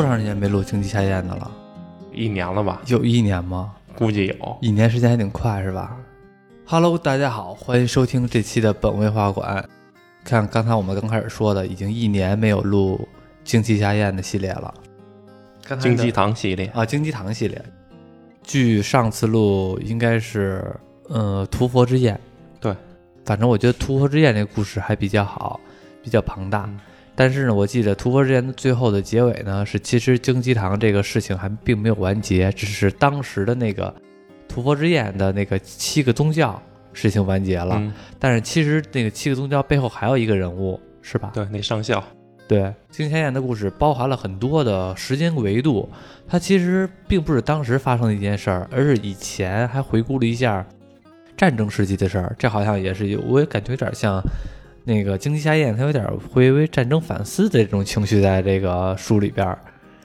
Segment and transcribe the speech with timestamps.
[0.00, 1.50] 多长时间没录经济下咽的了？
[2.10, 2.80] 一年了吧？
[2.86, 3.74] 有一年吗？
[3.94, 4.58] 估计有。
[4.62, 5.94] 一年时间还挺快是吧
[6.64, 9.62] ？Hello，大家好，欢迎收听这期的本位画馆。
[10.24, 13.06] 看刚才我们刚开始说的，已经一年没有录
[13.44, 14.72] 经济下咽的系列了。
[15.68, 17.62] 刚才经济堂系列，啊，经济堂系列，
[18.42, 20.64] 距上次录应该是
[21.10, 22.18] 呃屠佛之宴。
[22.58, 22.74] 对，
[23.26, 25.60] 反正我觉得屠佛之宴这个故事还比较好，
[26.02, 26.64] 比较庞大。
[26.64, 26.80] 嗯
[27.14, 33.94] 但是呢，我记得屠佛之宴的最后的结尾呢，是其实京鸡堂这个事情还并没有完结，只是当时的那个
[34.48, 36.60] 屠佛之宴的那个七个宗教
[36.92, 37.76] 事情完结了。
[37.78, 41.30] 嗯，但是其实那个七个宗教背后还有一个人物，是吧？
[41.34, 42.02] 对，那上校，
[42.48, 45.88] 对，金钱宴的故事包含了很多的时间维度，
[46.26, 50.66] 它其实并不是当时发生的一件事儿，而是以前还回顾了一下
[51.36, 52.34] 战争时期的事儿。
[52.38, 54.22] 这好像也是有，我也感觉有点像
[54.84, 59.58] 那个经济下宴，他有点回为战争反思的这种情绪在这个书里边儿。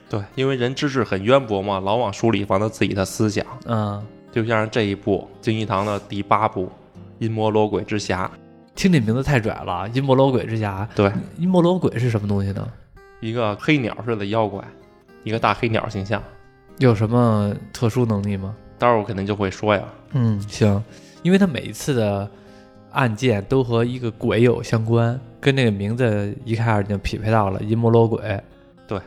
[0.08, 3.44] 对，因为人知识很渊博嘛，老往书里放他自己的思想。
[3.64, 6.66] 嗯，就像这一部《金一堂》的第八部
[7.18, 8.30] 《阴魔罗鬼之侠》，
[8.76, 10.88] 听这名字太拽了，阴谋罗鬼之侠。
[10.94, 12.68] 对，阴谋罗鬼是什么东西呢？
[13.20, 14.62] 一个黑鸟似的妖怪，
[15.24, 16.22] 一个大黑鸟形象。
[16.78, 18.54] 有什么特殊能力吗？
[18.78, 19.82] 待会儿我肯定就会说呀。
[20.12, 20.84] 嗯，行，
[21.22, 22.30] 因为他每一次的
[22.96, 28.20] 案件都和一个鬼有相关，跟那个名字一开始就匹配到了阴谋罗鬼。
[28.88, 28.98] 对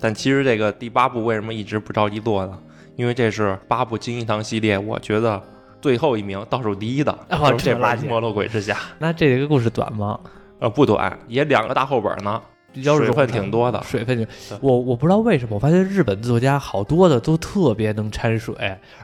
[0.00, 2.58] 但其实这个第八部为什么一直不着急做呢？
[2.94, 5.42] 因为这是八部金一堂系列，我觉得
[5.80, 8.74] 最后一名倒数第一的，哦就是这这么垃圾本《阴魔罗鬼之下》。
[8.98, 10.18] 那这个故事短吗？
[10.60, 12.40] 呃，不短，也两个大后本呢，
[12.72, 13.82] 比较水分挺多的。
[13.82, 14.26] 水分挺
[14.60, 18.54] 我我不知道为什么，我发现日本作家好多的都特别能掺水，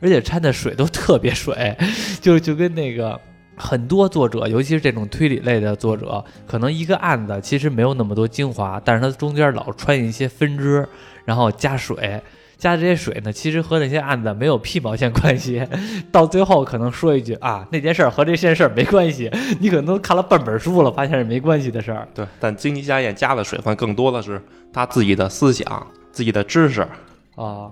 [0.01, 1.77] 而且掺的水都特别水，
[2.23, 3.21] 就就跟那个
[3.61, 10.89] 很多作者，尤其是这种推理类的作者，可能一个案子其实没有那么多精华，但是它中间老穿一些分支，
[11.25, 12.21] 然后加水。
[12.57, 15.67] 加这些水呢，其实和那些案子没有屁毛线关系。
[16.13, 22.07] 到最后可能说一句啊，那件事儿和这件事儿没关系， 你可能都看了半本书了，发现是没关系的事儿。
[22.15, 24.43] 对，但金鸡家宴加的水分更多的是
[24.75, 26.87] 他自己的思想、自己的知识。
[27.35, 27.71] 啊，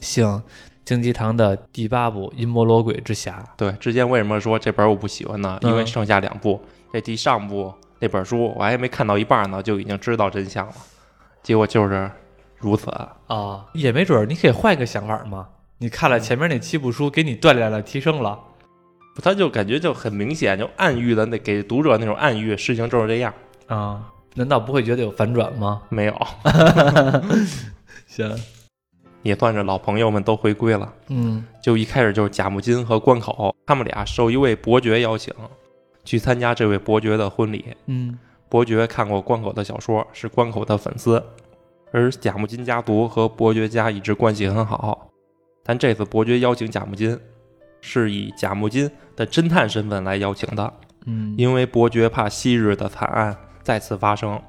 [0.00, 0.42] 行，
[0.88, 5.58] 京鸡堂的第八部《阴谋罗鬼之侠》，对，之前为什么说这本我不喜欢呢？
[5.60, 6.58] 因为嗯剩下两部，
[6.90, 10.72] 这第上部那本书我还没看到一半呢，就已经知道真相了，
[11.42, 12.10] 结果就是
[12.56, 12.90] 如此。
[13.26, 15.48] 啊，也没准儿你可以换一个想法嘛。
[15.76, 18.38] 你看了前面那七部书，给你锻炼了，提升了
[19.22, 23.34] 他就感觉就很明显，就暗喻的那给读者那种暗喻，事情就是这样。
[23.66, 24.10] 啊。
[24.34, 25.82] 难道不会觉得有反转吗？
[25.88, 26.14] 没有，
[28.06, 28.32] 行，
[29.22, 30.92] 也算是老朋友们都回归了。
[31.08, 35.34] 嗯就一开始就是贾木金和关口，他们俩受一位伯爵邀请，
[36.04, 37.64] 去参加这位伯爵的婚礼。
[37.86, 38.18] 嗯
[38.48, 41.22] 伯爵看过关口的小说，是关口的粉丝，
[41.92, 45.10] 而贾木金家族和伯爵家一直关系很好。
[45.62, 47.18] 但这次伯爵邀请贾木金，
[47.82, 50.72] 是以贾木金的侦探身份来邀请的，
[51.04, 54.40] 嗯，因为伯爵怕昔日的惨案再次发生。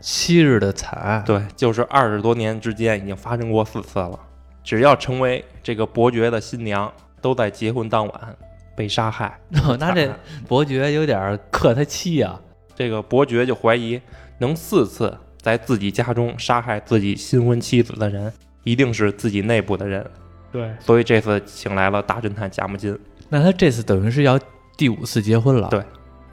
[0.00, 4.18] 昔日的惨案，对，就是二十多年之间已经发生过四次了。
[4.62, 8.36] 只要成为这个伯爵的新娘，都在结婚当晚
[8.76, 9.38] 被杀害。
[9.80, 10.14] 那这
[10.46, 12.38] 伯爵有点克他妻啊、
[12.74, 14.00] 这个伯爵就怀疑，
[14.38, 18.32] 能四次在自己家中杀害自己新婚妻子的人，
[18.62, 20.04] 一定是自己内部的人。
[20.52, 22.98] 对，所以这次请来了大侦探贾木金。
[23.30, 24.38] 那他这次等于是要
[24.76, 25.68] 第五次结婚了。
[25.68, 25.82] 对。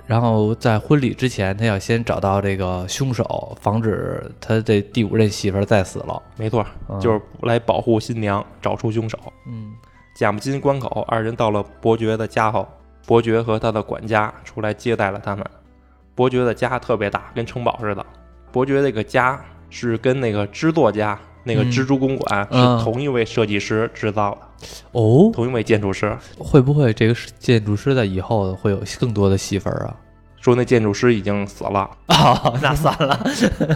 [0.07, 6.21] 然后在婚礼之前，他要先找到这个凶手，防止他这第五任媳妇儿再死了。
[6.37, 9.17] 没错，嗯就是来保护新娘，找出凶手。
[9.47, 9.73] 嗯
[10.15, 12.67] 贾木金、关口二人到了伯爵的家后，
[13.05, 15.45] 伯爵和他的管家出来接待了他们。
[16.13, 18.05] 伯爵的家特别大，跟城堡似的。
[18.51, 21.71] 伯爵这个家是跟那个织作家那个嗯。
[21.71, 22.77] 蜘蛛公馆嗯。
[22.77, 26.13] 是同一位设计师制造的，哦，同一位建筑师。
[26.37, 29.95] 会不会这个建筑师在以后会有更多的戏份啊？
[30.41, 33.19] 说那建筑师已经死了，哦， 那算了，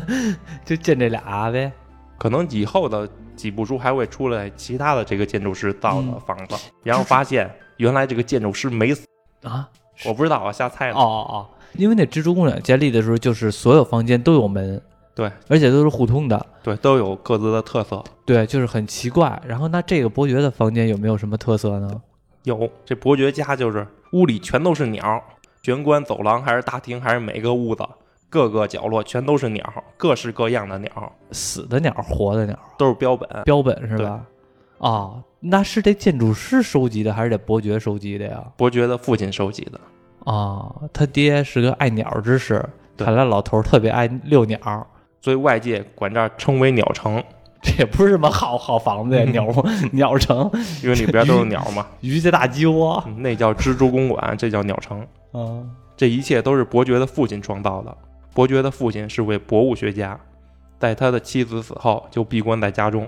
[0.66, 1.72] 就见这俩呗。
[2.18, 6.22] 可能以后的几部书还会出来其他的这个建筑师造的嗯。
[6.28, 9.08] 房子，然后发现原来这个建筑师没死，
[9.44, 9.68] 啊，
[10.06, 11.00] 我不知道我，瞎猜哦的。
[11.00, 14.80] 哦哦，因为那蜘蛛公馆建立的时候，就是所有房间都有门，
[15.16, 16.46] 对而且都是互通的。
[16.64, 18.04] 对，都有各自的特色。
[18.26, 19.42] 对，就是很奇怪。
[19.46, 22.02] 然后那这个伯爵的房间有没有什么特色呢？
[22.44, 25.22] 有这伯爵家就是屋里全都是鸟，
[25.62, 27.84] 玄关、走廊还是大厅还是每个屋子，
[28.30, 33.28] 各个角落全都是鸟，各式各样的鸟，死的鸟，活的鸟，都是标本。
[33.44, 34.26] 标本是吧？
[34.78, 38.42] 哦，那是这建筑师收集的，还是这伯爵收集的呀？
[38.56, 39.80] 伯爵的父亲收集的，
[40.20, 42.64] 哦，他爹是个爱鸟之士，
[42.96, 44.88] 对看来老头特别爱遛鸟。
[45.22, 47.24] 所以外界管这儿称为鸟城。
[47.62, 49.46] 这也不是什么好好房子呀， 鸟
[49.92, 50.50] 鸟城，
[50.82, 51.86] 因为里边都是鸟嘛。
[52.00, 53.04] 鱼的大鸡窝。
[53.06, 55.06] 嗯那叫蜘蛛公馆，这叫鸟城。
[55.34, 57.96] 嗯，这一切都是伯爵的父亲创造的。
[58.34, 60.18] 伯爵的父亲是位博物学家，
[60.80, 63.06] 在他的妻子死后就闭关在家中，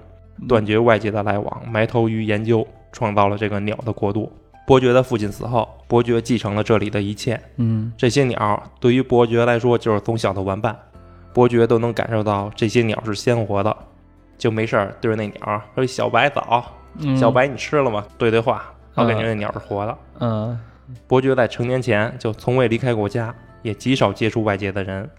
[0.50, 4.30] 断绝外界的来往，埋头于研究，创造了这个鸟的国度。
[4.68, 7.40] 伯爵的父亲死后，伯爵继承了这里的一切。
[7.56, 10.78] 嗯这些鸟对于伯爵来说就是从小的玩伴，
[11.34, 13.76] 伯爵都能感受到这些鸟是鲜活的，
[14.38, 16.64] 就没事儿对着那鸟说：“小白早，
[17.00, 18.64] 嗯，小白你吃了吗？”对对话，
[18.96, 19.98] 老感觉那鸟是活的。
[20.20, 20.60] 嗯
[21.08, 25.10] 伯爵在成年前就从未离开过家，也极少接触外界的人。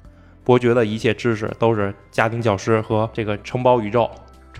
[0.44, 4.10] 伯爵的一切知识都是家庭教师和这个城堡宇宙，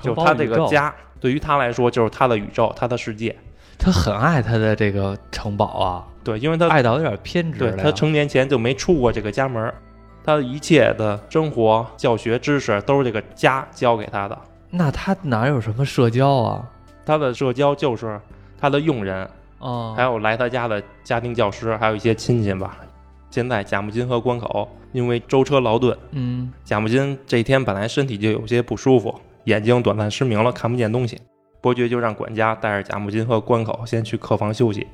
[0.00, 3.36] 就他这个，家对于他来说就是他的宇宙，他的世界。
[3.78, 7.72] 他很爱他的这个城堡啊，对，因为他爱到有点偏执对。
[7.72, 9.74] 他成年前就没出过这个家门儿，
[10.24, 14.38] 他的一切的生活、教学知识都是这个家教给他的。
[14.70, 16.70] 那他哪有什么社交啊？
[17.04, 18.20] 他的社交就是
[18.58, 19.28] 他的佣人，
[19.58, 22.78] 啊，还有来他家的家庭教师，还有一些亲戚吧。
[23.30, 31.18] 现在贾木金和关口因为舟车劳顿，嗯贾木金这一天本来身体就有些不舒服，眼睛短暂失明了，看不见东西。
[31.60, 34.86] 伯爵就让管家带着贾木金和关口先去客房休息，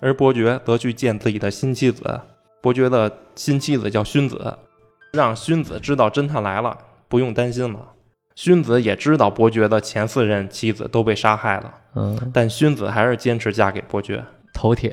[0.00, 2.20] 而伯爵则去见自己的新妻子。
[2.60, 4.58] 伯爵的新妻子叫薰子，
[5.12, 6.76] 让薰子知道侦探来了，
[7.08, 7.92] 不用担心了。
[8.36, 14.24] 薰子也知道伯爵的前四任妻子都被杀害了，嗯，但薰子还是坚持嫁给伯爵。
[14.52, 14.90] 头铁。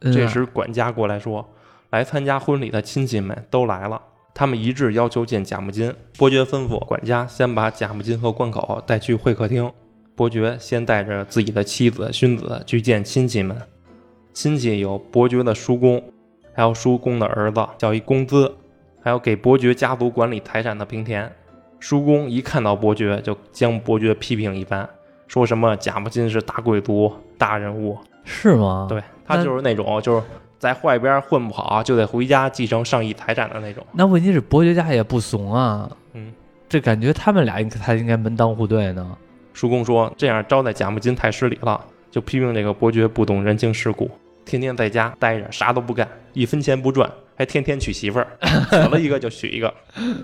[0.00, 1.44] 嗯这时管家过来说，
[1.90, 4.00] 来参加婚礼的亲戚们都来了，
[4.32, 5.92] 他们一致要求见贾木金。
[6.16, 9.68] 伯爵吩咐管家先把贾木金和关口带去会客厅。
[10.14, 13.60] 伯爵先带着自己的妻子薰子去见亲戚们，
[14.32, 16.00] 亲戚有伯爵的叔公，
[16.54, 18.54] 还有叔公的儿子叫一公资，
[19.08, 21.32] 还有给伯爵家族管理财产的平田。
[21.80, 24.86] 叔公一看到伯爵，就将伯爵批评一番，
[25.26, 30.22] 说什么贾木金是大贵族、大人物，是吗？，对他就是那种就是
[30.58, 33.82] 在外边混不好就得回家继承上亿财产的那种。
[33.92, 35.90] 那问题是伯爵家也不怂啊。
[36.12, 36.30] 嗯，
[36.68, 39.16] 这感觉他们俩应才应该门当户对呢。
[39.54, 44.10] 叔公说这样招待贾木金太失礼了，就批评这个伯爵不懂人情世故，
[44.44, 48.26] 天天在家待着啥都不干，一分钱不赚，还天天娶媳妇儿，
[48.68, 49.72] 死了一个就娶一个，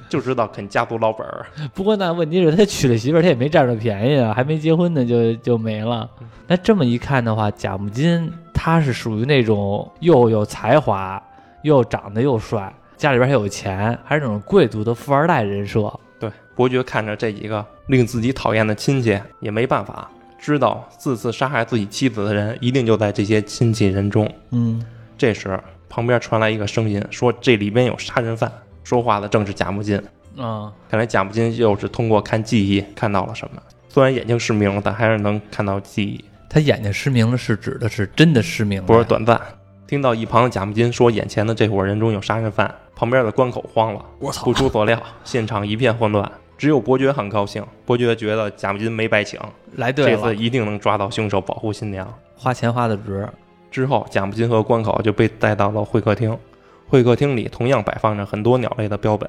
[0.09, 1.47] 就知道啃家族老本儿。
[1.73, 6.11] 不过那问题是，他娶了媳妇儿，他也没占着便宜啊，还没结婚呢就就没了。
[6.49, 11.23] 那这么一看的话，贾木金他是属于那种又有才华，
[11.63, 15.89] 又长得又帅，家里边还有钱，还是那种贵族的富二代人设。
[16.19, 24.29] 对，伯爵看着这几个令自己讨厌的亲戚，也没办法，知道四次杀害自己妻子的人一定就在这些亲戚人中。
[24.51, 24.85] 嗯，
[25.17, 25.61] 这时，
[25.95, 28.51] 旁边传来一个声音，说这里边有杀人犯。
[28.83, 29.97] 说话的正是贾木金。
[30.37, 33.63] 啊，看来贾木金又是通过看记忆看到了什么。
[33.89, 39.41] 虽然眼睛失明了，但还是能看到记忆，他眼睛失明了，是指的是真的失明了，不是短暂。
[39.87, 44.05] 听到一旁的贾木金说眼前的这伙人中有杀人犯，旁边的关口慌了。
[44.19, 46.29] 我操不出所料， 现场一片混乱。
[46.59, 49.39] 只有伯爵很高兴，伯爵觉得贾木金没白请，
[49.77, 52.13] 来对了这次，一定能抓到凶手，保护新娘。
[52.35, 53.29] 花钱花的值。
[53.75, 56.39] 之后，贾木金和关口就被带到了会客厅。
[56.87, 59.29] 会客厅里同样摆放着很多鸟类的标本。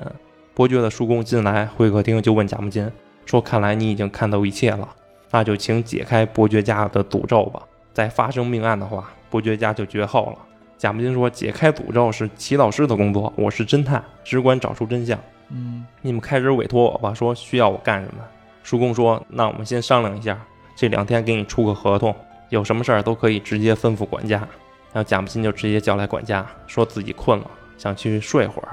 [0.53, 2.87] 伯爵的叔公进来会客厅就问贾木金
[3.25, 4.87] 说：“看来你已经看到一切了，
[5.31, 7.59] 那就请解开伯爵家的诅咒吧。
[7.91, 10.37] 再发生命案的话，伯爵家就绝后了。”
[10.77, 15.17] 贾木金说：“解开诅咒是祈祷师的工作，我是侦探，只管找出真相。
[15.49, 18.21] 嗯你们开始委托我吧，说需要我干什么。”
[18.61, 20.39] 叔公说：“那我们先商量一下，
[20.75, 22.13] 这两天给你出个合同，
[22.55, 24.39] 有什么事儿都可以直接吩咐管家。”
[24.91, 28.69] 然后贾木金就直接叫来管家，说自己困了，想去睡会儿。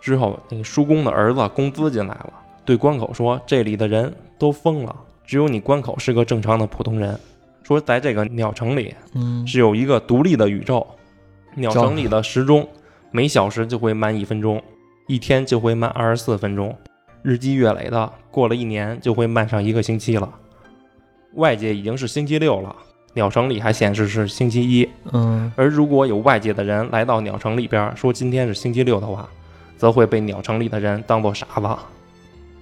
[0.00, 2.32] 之后，那个叔公的儿子公资进来了，
[2.64, 7.18] 对关口说：“这里的人都疯了，只有你关口是个正常的普通人。
[7.62, 10.86] 说在这个鸟城里嗯，是有一个独立的宇宙，
[11.54, 12.68] 鸟城里的时钟
[13.10, 14.60] 每小时就会慢一分钟，
[15.06, 16.76] 一天就会慢二十四分钟，
[17.22, 20.28] 日积月累的，过了一年就会慢上一个星期了。
[21.34, 22.76] 外界已经是星期六了，
[23.14, 24.88] 鸟城里还显示是星期一。
[25.12, 25.52] 嗯。
[25.56, 29.28] 而如果有外界的人来到鸟城里边说今天是星期六的话，
[29.76, 31.68] 则会被鸟城里的人当做傻子。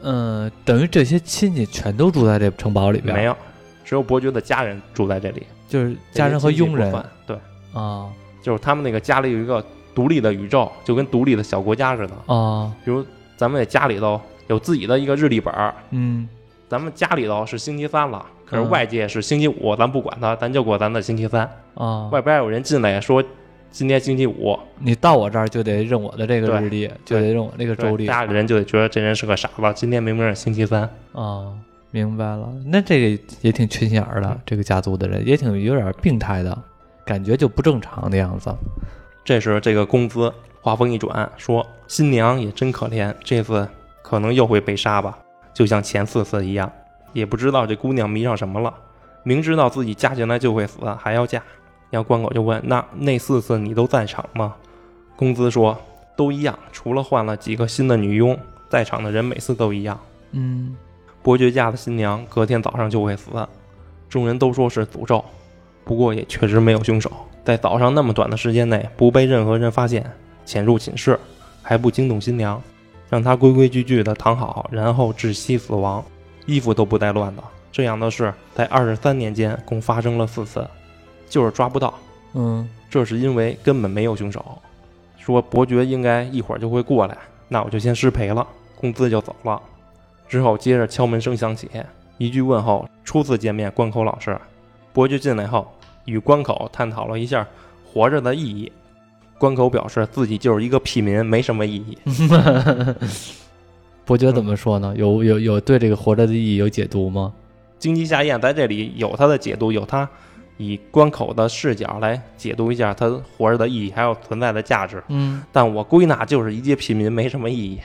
[0.03, 3.37] 嗯，等于这些亲戚全都住在这城堡里边，没有，
[3.85, 6.91] 只有伯爵的家人住在这里，就是家人和佣人。
[7.27, 7.37] 对，
[7.75, 8.09] 啊
[8.43, 9.63] 就是他们那个家里有一个
[9.95, 12.35] 独立的宇宙，就跟独立的小国家似的。
[12.35, 13.05] 啊比如
[13.37, 16.29] 咱们在家里头有自己的一个日历本儿，嗯。
[16.69, 21.49] 咱们家里头是星期三了，可是嗯外界是星期五，咱不管他，咱就过咱的星期三。
[21.75, 23.23] 啊，外边有人进来说
[23.71, 30.83] 今天星期五，你到我这儿就得认我的这个日历，就得认我这个周历家里人就得觉得这人是个傻子，今天明明是星期三。
[31.13, 31.53] 啊。
[31.93, 32.49] 明白了。
[32.67, 36.57] 那这个也挺缺心眼儿的，这个家族的人也挺有点病态的，
[37.05, 38.49] 感觉就不正常的样子。
[39.25, 43.67] 这时，这个公子话锋一转，说：“新娘也真可怜，这次
[44.03, 45.19] 可能又会被杀吧？
[45.53, 46.71] 就像前四次一样，
[47.13, 48.73] 也不知道这姑娘迷上什么了，
[49.23, 51.43] 明知道自己嫁进来就会死，还要嫁。”
[51.91, 54.55] 然后关狗就问：“那那四次你都在场吗？”
[55.17, 55.77] 工资说
[56.17, 58.39] ：“都一样，除了换了几个新的女佣，
[58.69, 59.99] 在场的人每次都一样。
[60.31, 60.77] 嗯，
[61.23, 63.31] 伯爵家的新娘隔天早上就会死，
[64.09, 65.25] 众人都说是诅咒，
[65.85, 67.11] 不过也确实没有凶手。
[67.45, 70.09] 在早上那么短的时间内不被任何人发现，
[70.45, 71.19] 潜入寝室
[71.63, 72.63] 还不惊动新娘，
[73.09, 76.05] 让她规规矩矩的躺好，然后窒息死亡，
[76.51, 77.43] 衣服都不带乱的。
[77.71, 80.67] 这样的事在二十三年间共发生了四次，
[81.29, 81.95] 就是抓不到。
[82.35, 84.45] 嗯，这是因为根本没有凶手。
[85.17, 87.17] 说伯爵应该一会儿就会过来，
[87.47, 89.61] 那我就先失陪了，公子就走了。
[90.29, 91.71] 之后接着敲门声响起，
[92.19, 92.89] 一句问候。
[93.05, 94.39] 初次见面，关口老师。
[94.93, 95.73] 伯爵进来后，
[96.05, 97.47] 与关口探讨了一下
[97.85, 98.71] 活着的意义。
[99.39, 101.99] 关口表示自己就是一个屁民，没什么意义。
[104.05, 104.95] 伯爵怎么说呢？
[104.97, 107.33] 有有有对这个活着的意义有解读吗？
[107.79, 110.09] 荆棘下咽在这里有他的解读，有他
[110.57, 115.03] 以关口的视角来解读一下他活着的意义还有存在的价值。
[115.09, 117.79] 嗯但我归纳就是一介平民，没什么意义。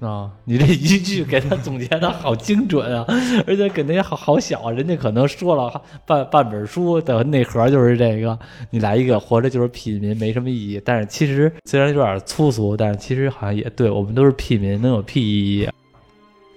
[0.00, 3.04] 啊，你这一句给他总结的好精准啊，
[3.46, 8.38] 而且给那些好好小啊，人家可能说了半半本书的内核就是这个，
[8.70, 10.80] 你来一个活着就是屁民，没什么意义。
[10.84, 15.68] 但是其实虽然有点粗俗，但是其实好像也对我们都是屁民，能有屁意义？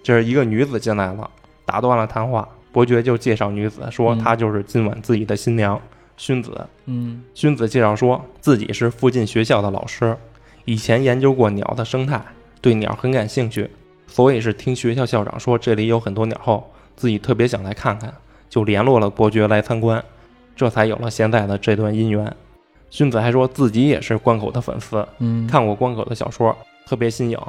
[0.04, 1.30] 这是一个女子进来了，
[1.66, 2.48] 打断了谈话。
[2.72, 5.82] 伯爵就介绍女子，说嗯她就是今晚自己的新娘
[6.18, 6.66] 薰子。
[6.86, 10.16] 嗯薰子介绍说自己是附近学校的老师，
[10.64, 12.24] 以前研究过鸟的生态，
[12.62, 13.70] 对鸟很感兴趣，
[14.08, 18.14] 所以是听学校校长说这里有很多鸟后，自己特别想来看看，
[18.50, 20.04] 就联络了伯爵来参观，
[20.56, 22.32] 这才有了现在的这段姻缘。
[22.92, 27.40] 薰子还说自己也是关口的粉丝，嗯，看过关口的小说，特别新颖。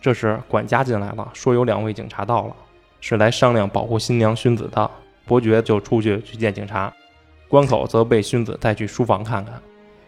[0.00, 2.56] 这时管家进来了，说有两位警察到了，
[3.00, 4.90] 是来商量保护新娘薰子的。
[5.24, 6.92] 伯爵就出去去见警察，
[7.46, 9.54] 关口则被薰子带去书房看看。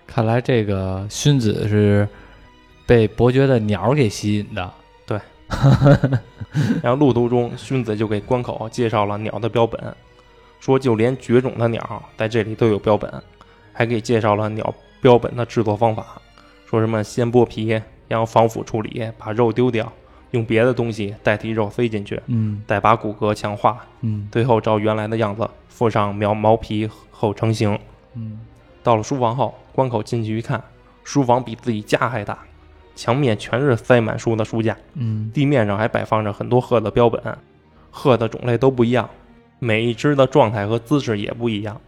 [0.09, 2.07] 看来这个薰子是
[2.87, 4.73] 被伯爵的鸟儿给吸引的。
[5.07, 5.21] 对
[6.83, 9.95] 然后路途中，薰子就给关口介绍了鸟的标本，
[10.61, 13.13] 说就连绝种的鸟在这里都有标本，
[13.73, 16.21] 还给介绍了鸟标本的制作方法，
[16.67, 19.93] 说什么先剥皮，然后防腐处理，把肉丢掉，
[20.31, 27.79] 用别的东西代替肉塞进去，嗯再把骨骼强化，嗯最后照原来的样子附上苗毛皮后成型。
[28.15, 28.41] 嗯
[28.83, 30.63] 到了书房后，关口进去一看，
[31.03, 32.39] 书房比自己家还大，
[32.95, 34.77] 墙面全是塞满书的书架。
[34.95, 37.39] 嗯地面上还摆放着很多鹤的标本，
[37.91, 39.09] 鹤的种类都不一样，
[39.59, 41.81] 每一只的状态和姿势也不一样。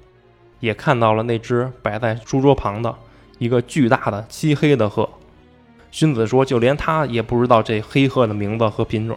[0.60, 2.94] 也看到了那只摆在书桌旁的
[3.38, 5.08] 一个巨大的漆黑的鹤。
[5.90, 9.16] 荀子说，就连他也不知道这黑鹤的名字和品种。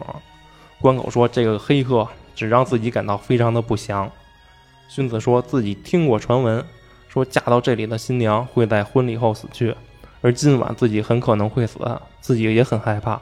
[0.80, 4.10] 关口说，这个黑鹤只让自己感到非常的不祥。
[4.88, 6.64] 荀子说自己听过传闻，
[7.08, 9.74] 说嫁到这里的新娘会在婚礼后死去，
[10.20, 11.78] 而今晚自己很可能会死，
[12.20, 13.20] 自己也很害怕。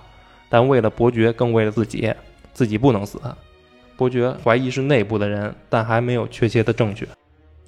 [0.48, 2.12] 但为了伯爵，更为了自己，
[2.52, 3.20] 自己不能死。
[3.96, 7.06] 伯爵怀疑是内部的人，但还没有确切的证据。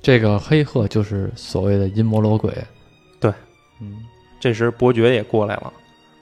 [0.00, 2.52] 这个黑鹤就是所谓的阴谋罗鬼。
[3.18, 3.32] 对，
[3.80, 3.98] 嗯
[4.38, 5.72] 这时伯爵也过来了。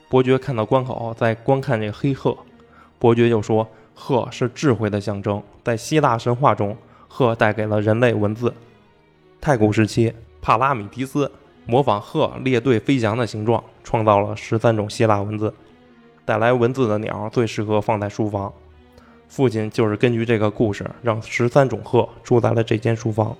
[0.09, 2.37] 伯爵看到关口在观看这个黑鹤，
[2.97, 6.75] 伯爵就说：“鹤是智慧的象征，在希腊神话中，
[7.07, 8.53] 鹤带给了人类文字。
[9.39, 10.11] 太古时期，
[10.41, 11.31] 帕拉米迪斯
[11.69, 15.53] 模仿鹤列队飞翔的形状，创造了十三种希腊文字。
[16.25, 18.51] 带来文字的鸟最适合放在书房。
[19.27, 23.37] 父亲就是根据这个故事，让十三种鹤住在了这间书房。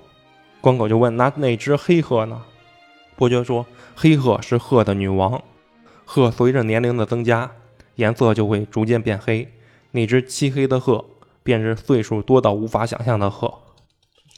[0.60, 2.40] 关口就问：“那那只黑鹤呢？”
[3.18, 5.42] 伯爵说：“黑鹤是鹤的女王，
[6.04, 7.50] 鹤随着年龄的增加，
[7.96, 9.48] 颜色就会逐渐变黑。
[9.90, 11.04] 那只漆黑的鹤，
[11.42, 13.52] 便是岁数多到无法想象的鹤。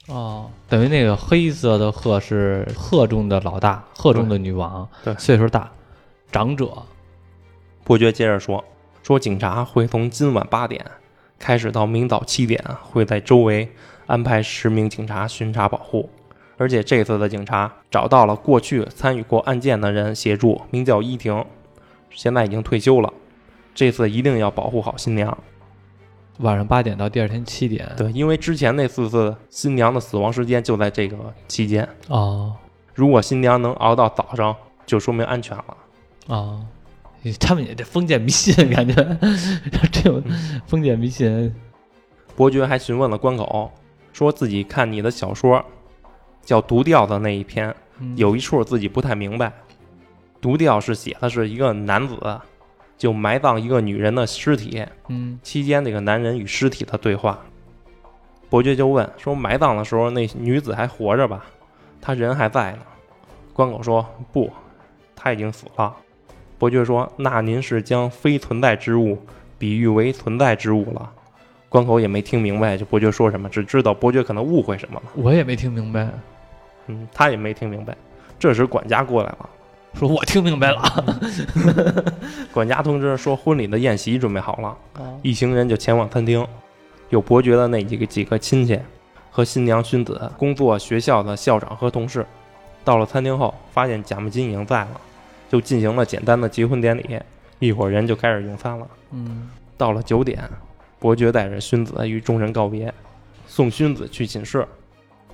[0.07, 5.71] 哦，等于那个黑色的鹤是鹤中的老大，鹤中的女王，对岁数大，
[6.31, 6.69] 长者。
[7.85, 8.63] 伯爵接着说
[9.01, 10.85] ：“说警察会从今晚八点
[11.39, 13.69] 开始到明早七点，会在周围
[14.05, 16.09] 安排十名警察巡查保护。
[16.57, 21.43] 而且这次的警察找到了过去参与过案件的人协助，名叫伊婷，
[22.09, 23.11] 现在已经退休了。
[23.73, 25.37] 这次一定要保护好新娘。
[26.39, 27.89] 晚上八点到第二天七点。
[27.95, 31.87] 对，因为之前那四次新娘的死亡时间就在这个期间。
[32.07, 32.55] 哦
[32.95, 35.77] 如果新娘能熬到早上，就说明安全了。
[36.27, 36.63] 哦，
[37.39, 38.93] 他们也这封建迷信，感觉
[39.91, 40.23] 这种
[40.67, 41.51] 封建迷信。
[42.35, 43.71] 伯爵还询问了关口，
[44.11, 45.63] 说自己看你的小说
[46.43, 49.51] 叫《独钓》的那一篇，嗯有一处自己不太明白。
[50.39, 52.15] 独钓是写的是一个男子
[53.03, 57.37] 就埋葬一个女人的尸体，嗯期间这个男人与尸体的对话。
[58.49, 61.43] 伯爵就问说：“埋葬的时候那女子还活着吧？
[61.99, 62.77] 她人还在呢？”
[63.51, 64.49] 关口说：“不，
[65.17, 65.93] 她已经死了。”
[66.57, 69.19] 伯爵说：“那您是将非存在之物
[69.57, 71.11] 比喻为存在之物了。”
[71.67, 75.11] 关口也没听明白就伯爵说什么，只知道伯爵可能误会什么了。
[75.15, 76.07] 我也没听明白，
[76.87, 77.93] 嗯，他也没听明白。
[78.39, 79.49] 这时管家过来了，
[79.93, 80.81] 说我听明白了。
[82.51, 86.45] 管家通知说婚礼的宴席准备好了，啊一行人就前往餐厅。
[87.09, 88.79] 有伯爵的那几个几个亲戚
[89.29, 92.25] 和新娘勋子，工作学校的校长和同事。
[92.83, 95.01] 到了餐厅后，发现贾木金已经在了，
[95.49, 97.19] 就进行了简单的结婚典礼。
[97.59, 98.87] 一伙人就开始用餐了。
[99.11, 100.43] 嗯到了九点，
[100.99, 102.93] 伯爵带着勋子与众人告别，
[103.47, 104.67] 送勋子去寝室。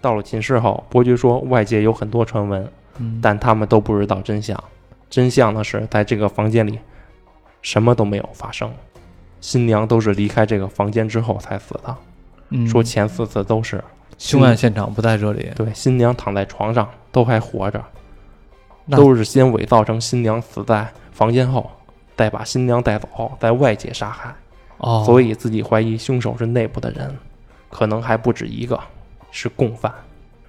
[0.02, 4.64] 到了寝室后，伯爵说外界有很多传闻，嗯，但他们都不知道真相。
[5.10, 6.78] 真相的是，在这个房间里，
[7.62, 8.72] 什么都没有发生。
[9.42, 11.96] 新娘都是离开这个房间之后才死的。
[12.50, 13.84] 嗯说前四次都是
[14.18, 17.84] 凶案现场不在这里，对新娘躺在床上都还活着，
[18.90, 21.70] 都是先伪造成新娘死在房间后，
[22.18, 24.36] 再把新娘带走，在外界杀害。
[24.78, 27.16] 哦，所以自己怀疑凶手是内部的人，
[27.70, 28.80] 可能还不止一个，
[29.32, 29.94] 是共犯。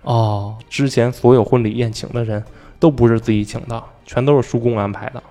[0.03, 2.43] 哦，之前所有婚礼宴请的人
[2.79, 5.23] 都不是自己请的，全都是叔公安排的。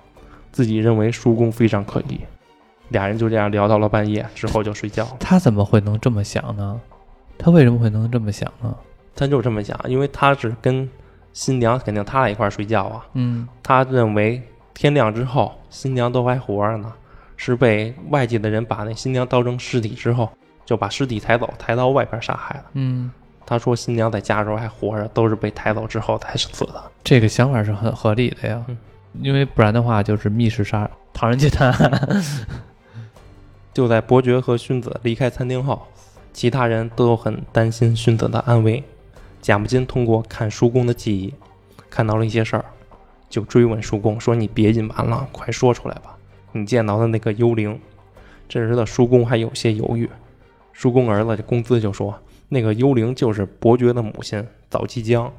[0.52, 2.20] 自己认为叔公非常可疑，
[2.88, 5.16] 俩人就这样聊到了半夜，之后就睡觉了。
[5.20, 6.80] 他怎么会能这么想呢？
[7.38, 8.74] 他为什么会能这么想呢？
[9.14, 10.88] 他就这么想，因为他是跟
[11.32, 13.06] 新娘肯定他俩一块儿睡觉啊。
[13.14, 14.42] 嗯他认为
[14.74, 16.92] 天亮之后新娘都还活着呢，
[17.36, 20.28] 是被外界的人把那新娘当成尸体之后，
[20.64, 22.64] 就把尸体抬走，抬到外边杀害了。
[22.74, 23.10] 嗯，
[23.44, 26.82] 他说新娘在家的时候还活着，都是被抬走之后才死的。
[27.02, 28.76] 这个想法是很合理的呀嗯，
[29.20, 32.24] 因为不然的话就是密室杀唐人街探案。
[33.74, 35.80] 就在伯爵和勋子离开餐厅后，
[36.32, 38.82] 其他人都很担心勋子的安危。
[39.40, 41.32] 贾木金通过看叔公的记忆，
[41.88, 42.64] 看到了一些事儿，
[43.28, 46.16] 就追问叔公说：“你别隐瞒了，快说出来吧，
[46.52, 47.80] 你见到的那个幽灵。”
[48.48, 50.10] 这时的叔公还有些犹豫。
[50.72, 52.12] 叔公儿子这公子就说
[52.50, 55.32] ：“那个幽灵就是伯爵的母亲早季江，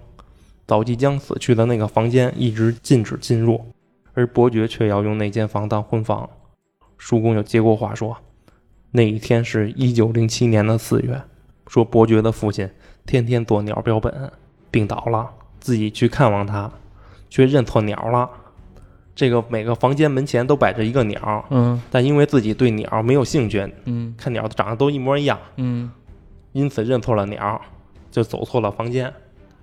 [0.66, 3.64] 早季江死去的那个房间一直禁止进入，
[4.14, 6.28] 而伯爵却要用那间房当婚房。”
[6.98, 8.18] 叔公就接过话说
[8.92, 11.22] ：“那一天是一九零七年的四月，
[11.68, 12.70] 说伯爵的父亲
[13.06, 14.32] 天天做鸟标本，
[14.70, 16.72] 病倒了，自己去看望他，
[17.30, 18.30] 却认错鸟了。
[19.14, 25.92] 这个每个房间门前都摆着一个鸟，嗯但因为自己对鸟没有兴趣，嗯看鸟长得都一模一样，嗯
[26.54, 27.62] 因此认错了鸟，
[28.10, 29.14] 就走错了房间。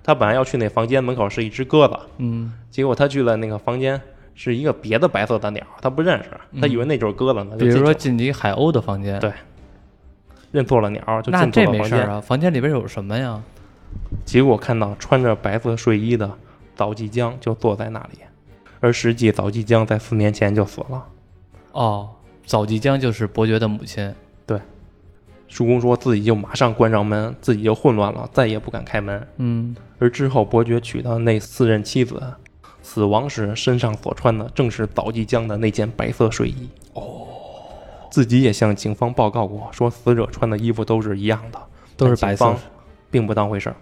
[0.03, 4.01] 他本来要去那房间，门口是一只鸽子，嗯结果他去了那个房间。”
[4.41, 7.57] 是一个别的白色的鸟，他不认识，他以为那就是鸽子呢。
[7.59, 9.33] 就比如说进去了进海鸥的房间，对
[10.53, 11.99] 认错了鸟，就那进错这了房间。
[11.99, 13.43] 没事啊，房间里边有什么呀？
[14.25, 16.31] 结果看到穿着白色睡衣的
[16.77, 18.21] 早季江就坐在那里，
[18.79, 21.05] 而实际早季江在四年前就死了。
[21.73, 22.09] 哦，
[22.47, 24.15] 早季江就是伯爵的母亲。
[25.49, 29.27] 叔公说自己就马上关上门，自己就混乱了，再也不敢开门。
[29.39, 32.23] 嗯而之后伯爵娶的那四任妻子，
[32.83, 36.69] 死亡时身上所穿的正是早季江的那件白色睡衣。
[36.93, 37.27] 哦，
[38.11, 41.61] 自己也向警方报告过，说死者穿的衣服都是一样的，
[41.97, 42.55] 都是白色
[43.11, 43.77] 并不当回事儿。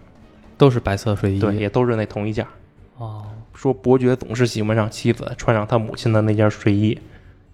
[0.57, 1.39] 都是白色睡衣。
[1.39, 2.51] 对，也都是那同一件儿。
[2.97, 6.99] 哦，说伯爵总是喜欢让妻子穿上他母亲的那件睡衣，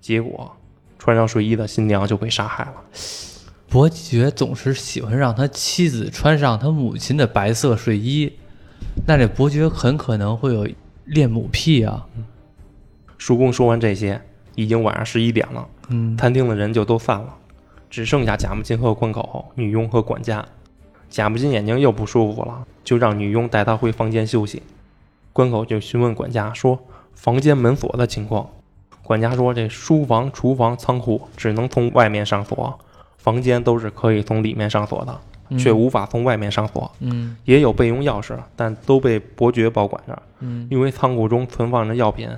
[0.01, 0.55] 结果
[1.01, 2.75] 穿上睡衣的新娘就被杀害了。
[3.73, 8.31] 伯爵总是喜欢让他妻子穿上他母亲的白色睡衣，
[9.07, 10.69] 那这伯爵很可能会有
[11.07, 12.07] 恋母癖啊。
[13.17, 14.21] 叔公说完这些，
[14.57, 17.35] 已经晚上十一点了，嗯餐厅的人就都散了，
[17.89, 20.45] 只剩下贾木金和关口、女佣和管家。
[21.09, 24.63] 贾木金眼睛又不舒服了，就让女佣带他回房间休息。
[25.33, 26.79] 关口就询问管家说
[27.15, 28.51] 房间门锁的情况。
[29.03, 32.79] 管家说这书房、厨房、仓库只能从外面上锁，
[33.23, 36.91] 房间都是可以从里面上锁的，却无法从外面上锁。
[36.99, 42.29] 嗯也有备用钥匙，但都被伯爵保管着，嗯因为仓库中存放着药品。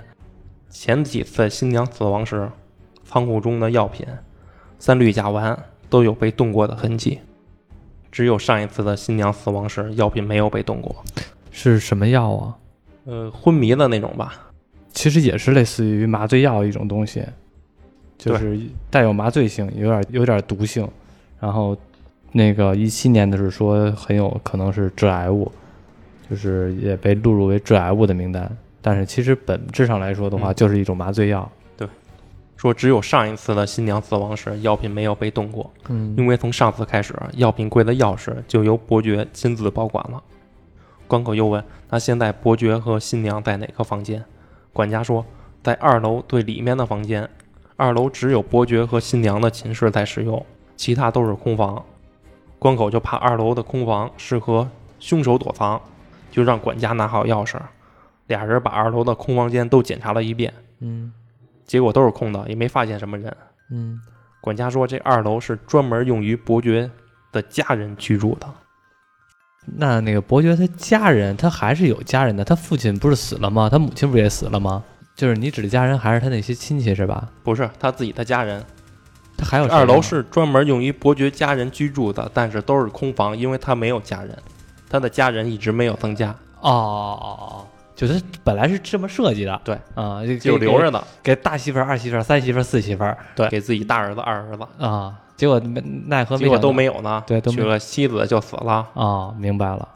[0.68, 2.50] 前几次新娘死亡时，
[3.04, 4.06] 仓库中的药品
[4.78, 5.56] 三氯甲烷
[5.88, 7.20] 都有被动过的痕迹，
[8.12, 10.94] 只有上一次的新娘死亡时，药品没有被动过。
[11.50, 12.56] 是什么药啊？
[13.04, 14.34] 呃，昏迷的那种吧，
[14.92, 17.24] 其实也是类似于麻醉药一种东西，
[18.32, 18.58] 就是
[18.90, 20.88] 带有麻醉性，有点有点毒性，
[21.38, 21.76] 然后
[22.32, 25.50] 那个一七年的时候说很有可能是致癌物，
[26.30, 28.50] 就是也被录入为致癌物的名单。
[28.80, 31.50] 但是其实本质上来说的话，嗯就是一种麻醉药。
[31.76, 31.86] 对
[32.56, 40.22] 说只有上一次的新娘死亡时，药品没有被动过，嗯因为从上次开始，药品柜的钥匙就由伯爵亲自保管了。
[41.06, 44.24] 关口又问：“那现在伯爵和新娘在哪个房间？”
[44.72, 45.24] 管家说
[45.62, 47.28] ：“在二楼最里面的房间。
[47.76, 50.44] 二楼只有伯爵和新娘的寝室在使用，
[50.76, 51.84] 其他都是空房。”
[52.58, 54.66] 关口就怕二楼的空房适合
[54.98, 55.78] 凶手躲藏，
[56.30, 57.58] 就让管家拿好钥匙。
[58.26, 61.12] 俩人把二楼的空房间都检查了一遍，嗯
[61.66, 63.36] 结果都是空的，也没发现什么人。
[63.70, 64.00] 嗯，
[64.40, 66.90] 管家说，这二楼是专门用于伯爵
[67.32, 68.48] 的家人居住的。
[69.66, 72.42] 那那个伯爵他家人，他还是有家人的。
[72.42, 73.68] 他父亲不是死了吗？
[73.68, 74.82] 他母亲不也死了吗？
[75.14, 77.28] 就是你指的家人还是他那些亲戚是吧？
[77.42, 78.64] 不是他自己的家人，
[79.36, 84.36] 他还有二楼是专门用于伯爵家人居住的，但是都是空房，因为他没有家人，
[84.88, 89.60] 他的家人一直没有增加，哦哦哦哦，就是本来是这么设计的。
[89.64, 91.02] 对啊，就就留着呢。
[91.22, 95.60] 给大媳妇儿、二媳妇儿、三媳妇儿、四媳妇儿对，给自己大儿子、二儿子，啊，结果
[96.06, 97.22] 奈何结果都没有呢。
[97.24, 98.88] 对都娶了妻子就死了。
[98.94, 99.88] 啊，明白了。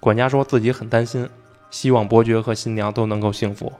[0.00, 1.28] 管家说自己很担心，
[1.72, 3.72] 希望伯爵和新娘都能够幸福。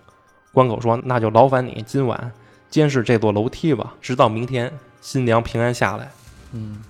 [0.53, 2.33] 关口说：“那就劳烦你今晚
[2.69, 6.11] 监视这座楼梯吧，直到明天新娘平安下来。”
[6.53, 6.83] 嗯，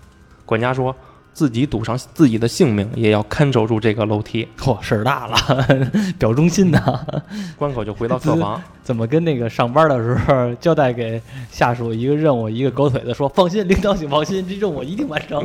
[0.47, 0.95] 管家说
[1.35, 4.49] 自己赌上自己的性命，也要看守住这个楼梯。
[4.59, 5.37] 嚯，事儿大了，
[6.19, 7.07] 表忠心呐！
[7.59, 15.43] 关口就回到客房， 怎么跟那个上班的时候交代给下属一个任务，一个狗腿子说：“放心，领导请放心，这任务我一定完成。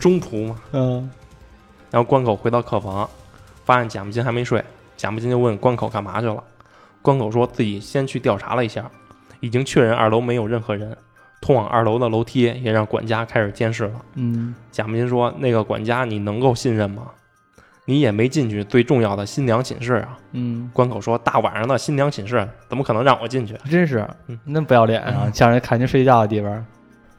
[0.00, 1.10] 中仆嘛。”嗯
[1.88, 3.08] 然后关口回到客房，
[3.66, 4.64] 发现贾木金还没睡，
[4.96, 6.42] 贾木金就问关口干嘛去了。
[7.02, 8.90] 关口说自己先去调查了一下，
[9.40, 10.96] 已经确认二楼没有任何人，
[11.40, 14.02] 通往二楼的楼梯也让管家开始监视了。
[14.14, 17.10] 嗯贾木金说：“那个管家你能够信任吗？
[17.84, 25.28] 你也没进去最重要的新娘寝室啊。”嗯，关口说：“大晚上的新娘寝室怎么可能让我进去真是嗯那不要脸啊！
[25.32, 26.64] 叫人看您睡觉的地方。？”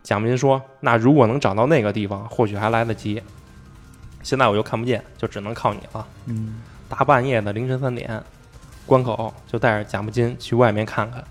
[0.03, 3.21] 贾木金说：“那如果能找到那个地方，或许还来得及。
[4.27, 8.21] 现在我又看不见，就只能靠你了。”嗯大半夜的凌晨三点，
[8.85, 11.23] 关口就带着贾木金去外面看看。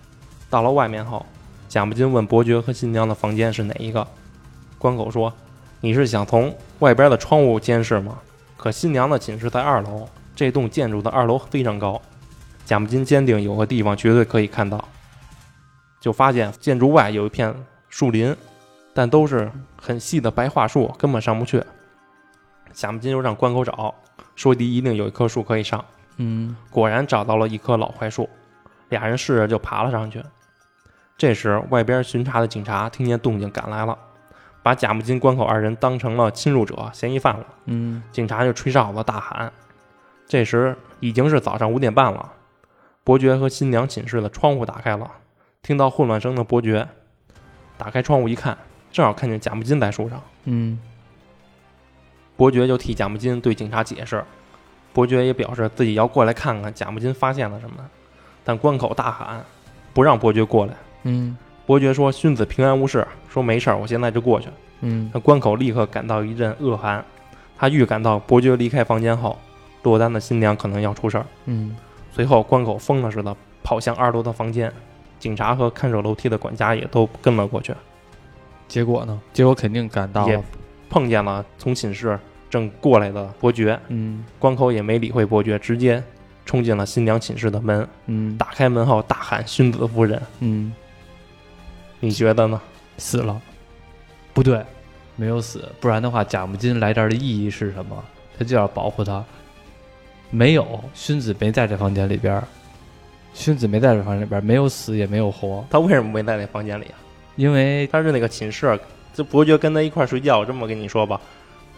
[0.49, 1.27] 到了外面后，
[1.69, 4.07] 贾木金问伯爵和新娘的房间是哪一个。
[4.79, 5.31] 关口说
[5.83, 8.19] ：“你是想从外边的窗户监视吗？
[8.57, 12.01] 可新娘的寝室在二楼，这栋建筑的二楼非常高。”
[12.65, 14.83] 贾木金坚定有个地方绝对可以看到，
[16.01, 17.55] 就发现建筑外有一片
[17.91, 18.35] 树林，
[18.95, 21.63] 但都是很细的白桦树，根本上不去。
[22.77, 23.95] 贾木金又让关口找，
[24.35, 25.83] 说的一定有一棵树可以上。
[26.19, 28.29] 嗯果然找到了一棵老槐树，
[28.91, 30.23] 俩人试着就爬了上去。
[31.17, 33.99] 这时，外边巡查的警察听见动静赶来了，
[34.63, 37.47] 把贾木金、关口二人当成了侵入者、嫌疑犯了。
[37.65, 39.51] 嗯警察就吹哨子大喊。
[40.29, 42.31] 这时已经是早上五点半了，
[43.03, 45.11] 伯爵和新娘寝室的窗户打开了，
[45.63, 46.87] 听到混乱声的伯爵
[47.79, 48.59] 打开窗户一看，
[48.93, 50.21] 正好看见贾木金在树上。
[50.45, 50.79] 嗯
[52.37, 54.23] 伯爵就替贾木金对警察解释，
[54.93, 57.77] 伯爵也表示自己要过来看看贾木金发现了什么，
[58.45, 59.45] 但关口大喊
[59.95, 60.75] 不让伯爵过来。
[61.05, 64.49] 嗯伯爵说：“孙子平安无事，说没事儿，我现在就过去。”
[64.83, 67.05] 嗯那关口立刻感到一阵恶寒，
[67.57, 69.37] 他预感到伯爵离开房间后，
[69.83, 71.27] 落单的新娘可能要出事儿。
[71.47, 71.77] 嗯
[72.13, 74.73] 随后，关口疯了似的跑向二楼的房间，
[75.19, 77.75] 警察和看守楼梯的管家也都跟了过去，
[78.69, 79.21] 结果呢？
[79.33, 80.45] 结果肯定赶到也了。
[80.89, 82.19] 碰见了从寝室
[82.49, 83.79] 正过来的伯爵。
[83.89, 86.03] 嗯关口也没理会伯爵，直接
[86.45, 90.73] 冲进了新娘寝室的门，嗯打开门后大喊：“孙子夫人嗯，！”
[91.99, 92.61] 你觉得呢？
[92.99, 93.41] 死了？
[94.33, 94.63] 不对，
[95.17, 98.05] 没有死，不然的话，贾木金来这儿的意义是什么？
[98.39, 99.25] 他就要保护他。
[100.31, 102.45] 没有，荀子没在这房间里边儿，
[103.33, 106.99] 荀子没在这房间里边儿，没有死也没有活，他为什么没在那房间里啊？
[107.37, 108.79] 因为他是那个寝室，
[109.17, 110.39] 这伯爵跟他一块儿睡觉。
[110.39, 111.19] 我这么跟你说吧，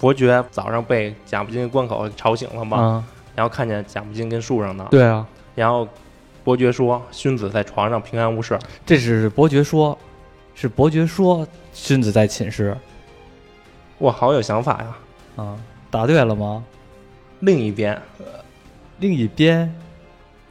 [0.01, 3.05] 伯爵早上被贾木金关口吵醒了嘛，啊，
[3.37, 5.24] 然后看见贾木金跟树上呢，对啊，
[5.55, 5.87] 然后
[6.42, 8.59] 伯爵说孙子在床上平安无事。
[8.85, 9.96] 这是伯爵说，
[10.55, 12.77] 是伯爵说荀子在寝室
[13.98, 14.96] 哇，好有想法呀！
[15.37, 15.57] 啊，
[15.90, 16.64] 答对了吗？
[17.40, 18.01] 另一边
[18.98, 19.72] 另一边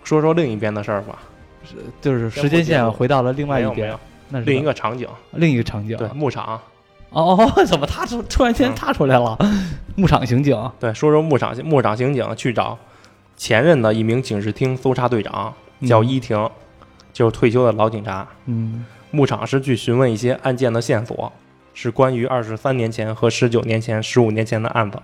[0.05, 1.19] 说说另一边的事儿吧，
[1.65, 3.93] 是就是时间线回到了另外一边
[4.29, 6.57] 另一个个场景，另一个场景，对，牧场。
[7.09, 9.37] 哦哦，怎么他突突然间嗯踏出来了？
[9.95, 12.77] 牧场刑警，对，说说牧场牧场刑警去找
[13.35, 15.53] 前任的一名警视厅搜查队长，
[15.87, 16.49] 叫伊婷，
[17.13, 18.27] 就是退休的老警察。
[18.45, 21.31] 嗯牧场是去询问一些案件的线索，
[21.73, 25.01] 是关于二十三年前和十九年前、十五年前的案子，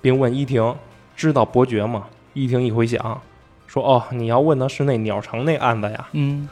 [0.00, 0.74] 并问伊婷
[1.16, 2.04] 知道伯爵吗？
[2.34, 3.20] 伊婷一回想，
[3.66, 6.08] 说：“哦，你要问的是那鸟城那案子呀？
[6.12, 6.48] 嗯，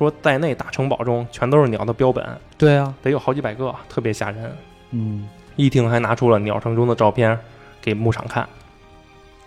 [0.00, 4.50] 说在那大城堡中全都是鸟的标本，对啊，得有好几百个，特别吓人。”
[4.92, 7.38] 嗯一听还拿出了鸟城中的照片
[7.82, 8.48] 给牧场看，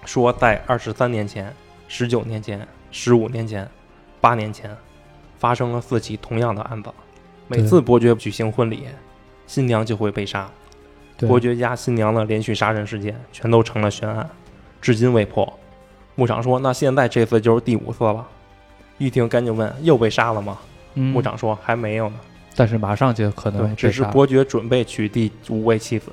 [0.05, 1.51] 说在二十三年前、
[1.87, 3.67] 十九年前、十五年前、
[4.21, 4.69] 八年前，
[5.39, 6.91] 发生了四起同样的案子。
[7.47, 8.85] 每次伯爵举行婚礼，
[9.47, 10.47] 新娘就会被杀。
[11.17, 14.29] 伯爵家新娘的连续杀人事件全都成了悬案，
[14.79, 15.51] 至今未破。
[16.13, 18.27] 牧场说：“那现在这次就是第五次了。”
[18.97, 20.58] 依婷赶紧问：“又被杀了吗？”
[20.95, 22.15] 嗯部长说：“还没有呢。”
[22.56, 26.12] 但是马上就可能对，只是伯爵准备娶第五位妻子，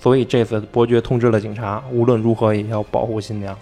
[0.00, 3.56] 所以这次伯爵通知了警察，无论如何也要保护新娘。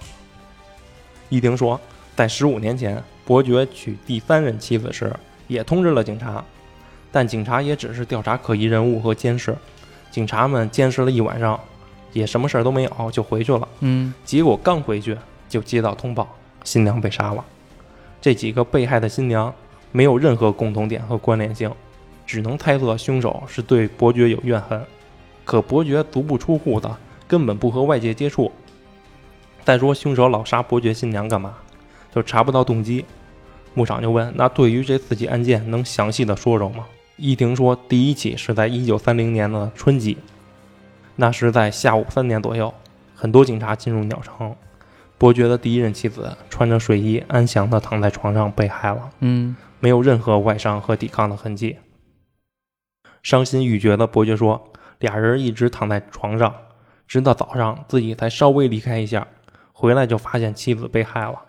[1.28, 1.78] 玉婷说，
[2.16, 5.12] 在十五年前，伯爵娶第三任妻子时，
[5.48, 6.42] 也通知了警察，
[7.10, 9.54] 但警察也只是调查可疑人物和监视，
[10.10, 11.60] 警察们监视了一晚上，
[12.14, 13.68] 也什么事儿都没有，就回去了。
[13.80, 15.14] 嗯结果刚回去
[15.46, 16.26] 就接到通报，
[16.64, 17.44] 新娘被杀了。
[18.22, 19.52] 这几个被害的新娘
[19.90, 21.70] 没有任何共同点和关联性，
[22.24, 24.80] 只能猜测凶手是对伯爵有怨恨。
[25.44, 28.50] 可伯爵足不出户的，根本不和外界接触。
[29.64, 31.56] 再说凶手老杀伯爵新娘干嘛？
[32.14, 33.04] 就查不到动机。
[33.74, 40.16] 牧场就问：“那对于这四起案件，能详细的说说吗？”依婷说：“第一起是在一九三零年的春季，
[41.16, 42.72] 那是在下午三点左右，
[43.14, 44.54] 很多警察进入鸟城，
[45.22, 51.78] 伯爵的第一任妻子穿着睡衣安详地躺在床上被害了，嗯没有任何外伤和抵抗的痕迹。
[53.22, 56.52] 伤心欲绝的伯爵说，俩人一直躺在床上，
[57.06, 59.28] 直到早上自己才稍微离开一下，
[59.72, 61.40] 回来就发现妻子被害了。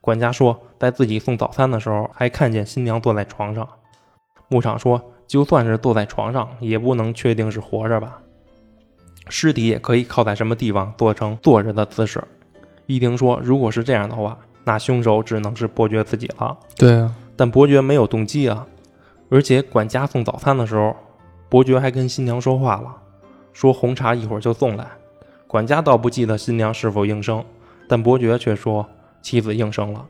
[0.00, 3.68] 管家说，在自己送早餐的时候，还看见新娘坐在床上。
[4.46, 8.22] 牧场说，就算是坐在床上，也不能确定是活着吧？
[9.28, 12.22] 尸体也可以靠在什么地方做成坐着的姿势。
[12.86, 16.56] 依婷说，如果是这样的话，那凶手只能是伯爵自己了。
[16.76, 18.66] 对啊，但伯爵没有动机啊，
[19.28, 20.94] 而且管家送早餐的时候，
[21.48, 22.96] 伯爵还跟新娘说话了，
[23.52, 24.86] 说红茶一会儿就送来。
[25.46, 27.44] 管家倒不记得新娘是否应声，
[27.88, 28.86] 但伯爵却说
[29.20, 30.06] 妻子应声了。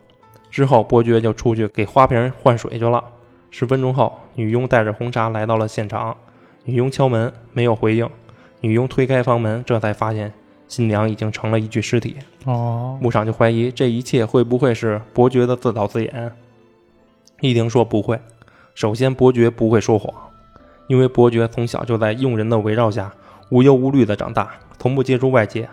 [0.51, 3.03] 之后，伯爵就出去给花瓶换水去了。
[3.51, 6.17] 十分钟后，女佣带着红茶来到了现场，
[6.65, 8.09] 女佣敲门没有回应，
[8.61, 10.33] 女佣推开房门，这才发现
[10.73, 12.17] 新娘已经成了一具尸体。
[12.47, 16.33] 哦，牧场就怀疑这一切会不会是伯爵的自导自演。
[17.43, 18.19] 一婷说不会，
[18.75, 20.11] 首先伯爵不会说谎，
[20.87, 23.13] 因为伯爵从小就在佣人的围绕下
[23.51, 25.69] 无忧无虑的长大，从不接触外界，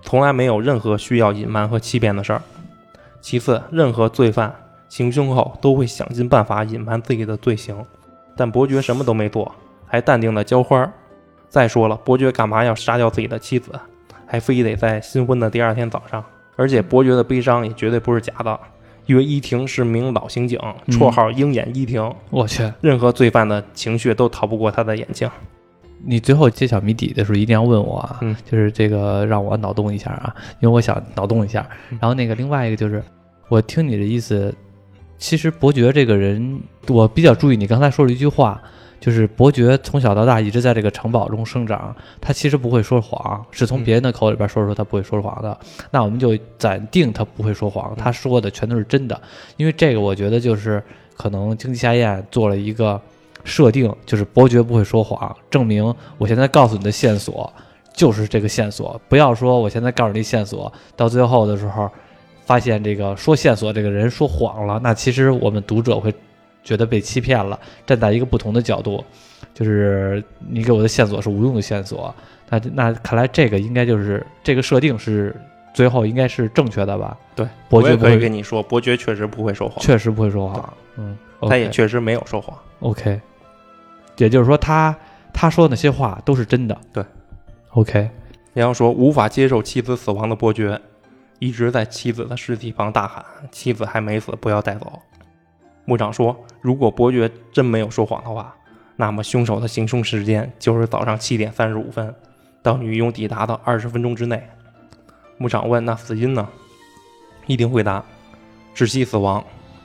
[0.00, 2.40] 从来没有任何需要隐瞒和欺骗的事儿。
[3.20, 4.54] 其次，任何罪犯
[4.88, 7.84] 行凶后都会想尽办法隐瞒自己的罪行，
[8.36, 9.52] 但伯爵什么都没做，
[9.88, 10.92] 还淡定的浇花儿。
[11.48, 13.72] 再说了，伯爵干嘛要杀掉自己的妻子？
[14.26, 16.24] 还非得在新婚的第二天早上。
[16.56, 18.58] 而且伯爵的悲伤也绝对不是假的，
[19.04, 20.58] 因为依婷是名老刑警，
[20.88, 25.30] 绰号“鹰眼依婷”，我去，任何罪犯的情绪都逃不过他的眼睛。
[26.04, 31.66] 你最后揭晓谜底的时候一定要问我啊，嗯就是这个让我脑洞一下啊，因为我想脑洞一下。
[31.90, 33.02] 嗯然后那个另外一个就是，
[33.48, 34.54] 我听你的意思，
[35.18, 38.62] 其实伯爵这个人，我比较注意你刚才说了一句话，
[39.00, 43.84] 就是伯爵从小到大一直在这个城堡中生长，他其实不会说谎，是从嗯。
[43.84, 45.56] 别人的口里边说出他不会说谎的。
[45.92, 49.20] 那我们就暂定他不会说谎，他说的全都是真的，
[49.56, 50.82] 因为这个我觉得就是
[51.16, 53.00] 可能经济夏宴做了一个
[53.44, 57.52] 设定，就是伯爵不会说谎，证明我现在告诉你的线索
[57.92, 61.88] 就是这个线索，不要说我现在告诉你线索，到最后的时候
[62.44, 66.12] 发现这个说线索这个人说谎了，那其实我们读者会
[66.66, 67.58] 觉得被欺骗了。
[67.86, 69.02] 站在一个不同的角度，
[69.54, 72.12] 就是你给我的线索是无用的线索，
[72.50, 75.34] 那那看来这个应该就是这个设定是
[75.72, 77.16] 最后应该是正确的吧？
[77.36, 82.58] 对，伯爵不会可以跟你说，伯爵确实不会说谎，确实不会说谎，嗯，他也确实没有说谎。
[82.80, 83.20] OK，
[84.16, 84.94] 也就是说他
[85.32, 86.76] 他说的那些话都是真的。
[86.92, 87.04] 对
[87.70, 88.10] ，OK，
[88.52, 90.80] 然后说无法接受妻子死亡的伯爵，
[91.38, 95.00] 一直在妻子的尸体旁大喊：“妻子还没死，不要带走。”
[95.86, 98.54] 牧长说，如果伯爵真没有说谎的话，
[98.96, 102.14] 那么凶手的行凶时间就是早上七点三十五分
[102.62, 104.42] 到女佣抵达的二十分钟之内。
[105.38, 106.48] 牧长问：“那死因呢？”
[107.46, 108.04] 一定回答：
[108.74, 109.44] 窒息死亡，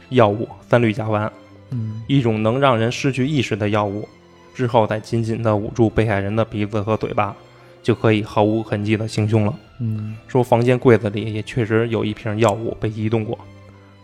[0.10, 1.30] 药物三氯甲烷，
[1.70, 4.08] 嗯一种能让人失去意识的药物。
[4.54, 7.36] 之后再紧紧地捂住被害人的鼻子和嘴巴，
[7.84, 9.54] 就可以毫无痕迹地行凶了。
[9.80, 13.38] 嗯说房间柜子里也确实有一瓶药物被移动过，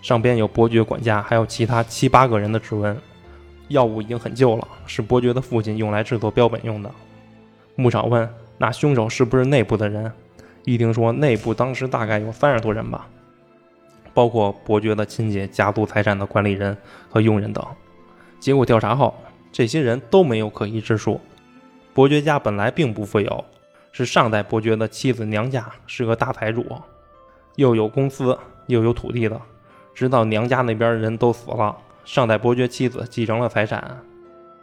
[0.08, 2.98] 上边有伯爵管家还有其他七八个人的指纹。
[3.68, 6.90] 药物已经很旧了，是伯爵的父亲用来制作标本用的。
[7.76, 10.10] 牧场问：“那凶手是不是内部的人？”
[10.64, 13.06] 一听说内部当时大概有三十多人吧，
[14.14, 16.78] 包括伯爵的亲戚、家族财产的管理人
[17.10, 17.62] 和佣人等。
[18.40, 19.14] 结果调查后，
[19.52, 21.20] 这些人都没有可疑之处。
[21.94, 23.44] 伯爵家本来并不富有，
[23.92, 26.66] 是上代伯爵的妻子娘家是个大财主，
[27.58, 29.38] 又有公司又有土地的。
[29.98, 33.98] 直到娘家那边人都死了，上代伯爵妻子继承了财产。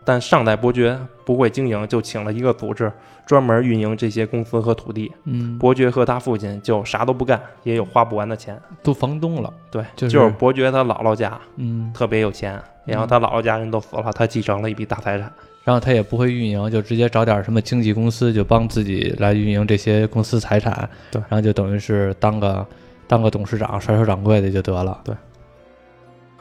[0.05, 2.93] 但上代伯爵不会经营，就请了一个组织
[3.27, 5.11] 专门运营这些公司和土地。
[5.25, 8.57] 嗯，伯爵和他父亲就啥都不干，也有花不完的钱。
[8.81, 15.33] 都房东了，对，就就是伯爵他姥姥家嗯，特别有钱，然后他姥姥家人都死了，他继承了一笔大财产。
[15.65, 20.89] 然后他也不会运营，就直接找点什么经纪公司，就帮自己来运营这些公司财产。
[21.11, 22.65] 对然后就等于是当个
[23.07, 25.01] 当个董事长、甩手掌柜的就得了。
[25.05, 25.15] 对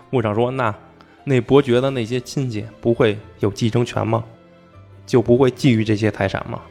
[0.09, 0.73] 牧场说：“那
[1.23, 4.23] 那伯爵的那些亲戚不会有继承权吗？
[5.05, 6.61] 就不会觊觎这些财产吗？”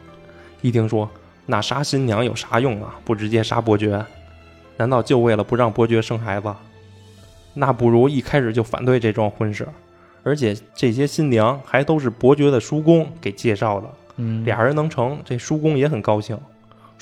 [0.63, 1.11] 一听说，
[1.47, 2.95] 那杀新娘有啥用啊？
[3.05, 4.05] 不直接杀伯爵？
[4.77, 6.55] 难道就为了不让伯爵生孩子？
[7.55, 9.67] 那不如一开始就反对这桩婚事。
[10.25, 16.39] 而且这些新娘还都是伯爵的叔公给介绍的，嗯，俩人能成，这叔公也很高兴，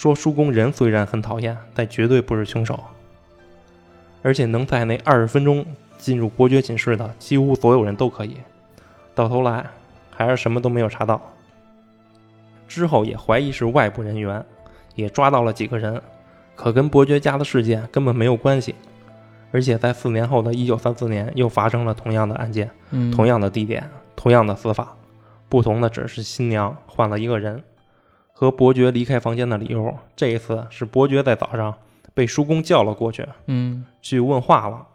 [0.00, 2.82] 说叔公人虽然很讨厌，但绝对不是凶手。
[4.22, 5.62] 而且能在那二十分钟
[5.98, 8.38] 进入伯爵寝室的，几乎所有人都可以。
[9.14, 9.66] 到头来
[10.10, 11.20] 还是什么都没有查到。
[12.66, 14.42] 之后也怀疑是外部人员，
[14.94, 16.00] 也抓到了几个人，
[16.56, 18.74] 可跟伯爵家的事件根本没有关系。
[19.52, 22.70] 而且在四年后的一九三四年，又发生了同样的案件。
[22.88, 23.86] 嗯同样的地点，
[24.16, 24.96] 同样的死法，
[25.50, 27.62] 不同的只是新娘换了一个人。
[28.40, 31.74] 和伯爵离开房间的理由，这一次是伯爵在早上
[32.14, 34.86] 被叔公叫了过去，嗯去问话了。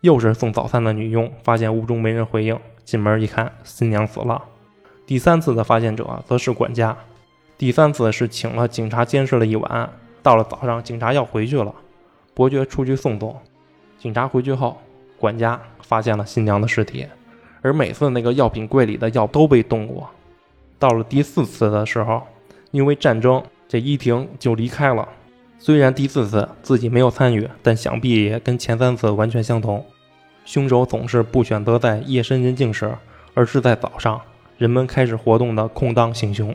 [0.00, 4.42] 又是送早餐的女佣，发现屋中没人回应，进门一看，新娘死了。
[5.04, 6.96] 第三次的发现者则是管家。
[7.58, 9.90] 第三次是请了警察监视了一晚，
[10.22, 11.74] 到了早上，警察要回去了，
[12.32, 13.36] 伯爵出去送送。
[13.98, 14.78] 警察回去后，
[15.18, 17.06] 管家发现了新娘的尸体，
[17.60, 20.08] 而每次那个药品柜里的药都被动过。
[20.78, 22.22] 到了第四次的时候，
[22.70, 25.08] 因为战争，这伊婷就离开了。
[25.58, 29.84] 虽然第四次自己没有参与，但想必也跟前三次完全相同。
[30.44, 32.94] 凶手总是不选择在夜深人静时，
[33.34, 34.20] 而是在早上
[34.58, 36.54] 人们开始活动的空档行凶。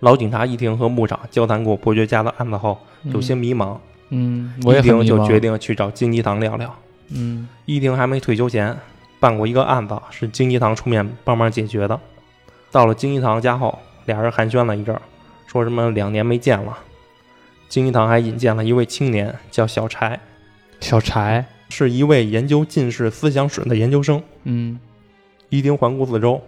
[0.00, 3.78] 老警察伊婷和牧场交谈过伯爵家的案子后，有些迷茫。
[4.10, 6.74] 嗯，我也伊婷就决定去找金鸡堂聊聊。
[7.08, 8.76] 嗯伊婷还没退休前，
[9.18, 11.98] 办过一个案子，是金鸡堂出面帮忙解决的。
[12.70, 15.02] 到了金鸡堂家后，俩人寒暄了一阵儿，
[15.46, 16.78] 说什么两年没见了。
[17.68, 20.20] 金一堂还引荐了一位青年，叫小柴，
[20.80, 24.22] 小柴，是一位研究近世思想史的研究生。
[24.44, 24.78] 嗯
[25.48, 26.40] 伊丁环顾四周，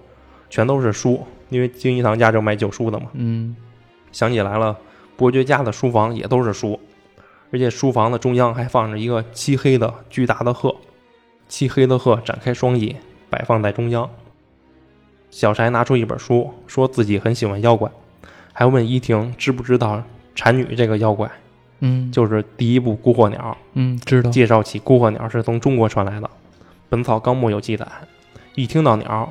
[0.51, 3.07] 全都是书，因为金一堂家就卖旧书的嘛。
[3.14, 3.57] 嗯
[4.12, 4.77] 想起来了，
[5.16, 6.79] 伯爵家的书房也都是书，
[7.51, 10.77] 而且书房的中央还放着一个漆黑的巨大的鹤，
[11.49, 12.97] 漆黑的鹤展开双翼，
[13.31, 14.09] 摆放在中央。
[15.31, 17.91] 小柴拿出一本书，说自己很喜欢妖怪，
[18.53, 20.03] 还问依婷知不知道
[20.35, 21.31] 产女这个妖怪，
[21.81, 26.27] 嗯，就是第一部《孤鹤鸟嗯知道》，介绍起孤鹤鸟是从中国传来的，
[26.89, 27.87] 《本草纲目》有记载。
[28.55, 29.31] 一听到鸟，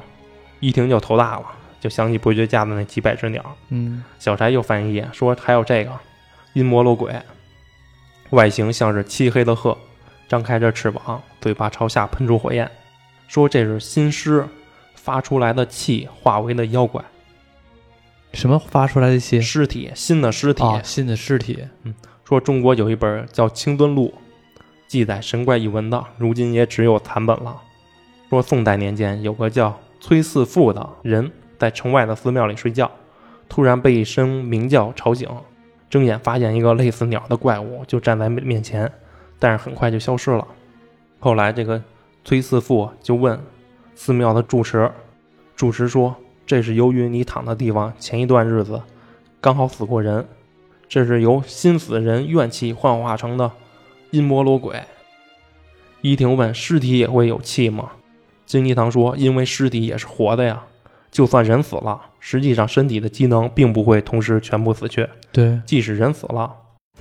[0.59, 1.45] 依婷就头大了，
[1.81, 3.43] 就想起伯爵家的那几百只鸟。
[3.69, 5.91] 嗯小柴又翻译说还有这个
[6.53, 7.19] 阴魔罗鬼，
[8.29, 9.75] 外形像是漆黑的鹤，
[10.27, 12.69] 张开着翅膀，嘴巴朝下喷出火焰，
[13.27, 14.47] 说这是新尸
[15.05, 16.99] 发出来的气化为了妖怪
[18.33, 20.63] 什么发出来的气尸体，新的尸体。
[20.63, 24.11] 啊，新的尸体，嗯说中国有一本叫《清敦录》，
[24.87, 27.61] 记载神怪一文的，如今也只有残本了。
[28.31, 32.89] 说宋代年间有个叫崔四富的人在城外的寺庙里睡觉，
[33.47, 35.29] 突然被一声鸣叫吵醒，
[35.87, 38.91] 睁眼发现一个类似鸟的怪物就站在面面前，
[39.37, 40.47] 但是很快就消失了。
[41.19, 41.79] 后来这个
[42.23, 43.39] 崔四富就问
[43.95, 44.91] 寺庙的住持，
[45.55, 46.15] 住持说
[46.45, 48.81] 这是由于你躺的地方前一段日子
[49.41, 50.27] 刚好死过人，
[50.87, 53.51] 这是由新死人怨气幻化成的
[54.11, 54.83] 阴魔罗鬼。
[56.01, 57.91] 依婷问：“尸体也会有气吗？”
[58.45, 60.63] 金一堂说：“因为尸体也是活的呀，
[61.09, 65.07] 就算人死了，实际上身体的机能并不会同时全部死去。
[65.31, 66.53] 对，即使人死了，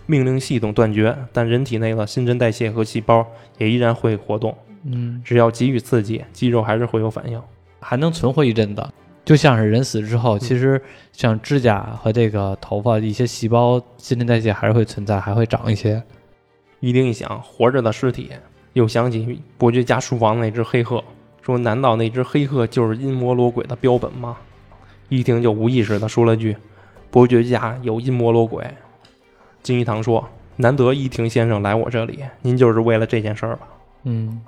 [0.07, 3.27] 命令系统断绝，但人体内的新陈代谢和细胞
[3.59, 4.57] 也依然会活动。
[4.85, 7.41] 嗯，只要给予刺激，肌肉还是会有反应。
[7.81, 8.87] 还能存活一阵子。
[9.25, 10.81] 就像是人死之后，其实
[11.13, 16.03] 像指甲和这个头发一些细胞新陈代谢还是会存在，还会长一些。
[16.81, 18.31] 伊丁一想，活着的尸体，
[18.75, 21.03] 又想起伯爵家书房那只黑鹤，
[21.41, 24.37] 说：“难道那只黑鹤就是阴魔罗鬼的标本吗？”
[25.09, 26.55] 一听就无意识地说了句
[27.11, 28.67] ：“伯爵家有阴魔罗鬼。”
[29.63, 33.69] 金一堂说：“难得一庭先生来我这里，您就是为了这件事儿吧？”
[34.05, 34.39] 嗯，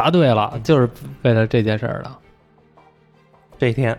[0.00, 0.88] 答对了，就是
[1.20, 2.10] 为了这件事儿的。
[3.58, 3.98] 这天，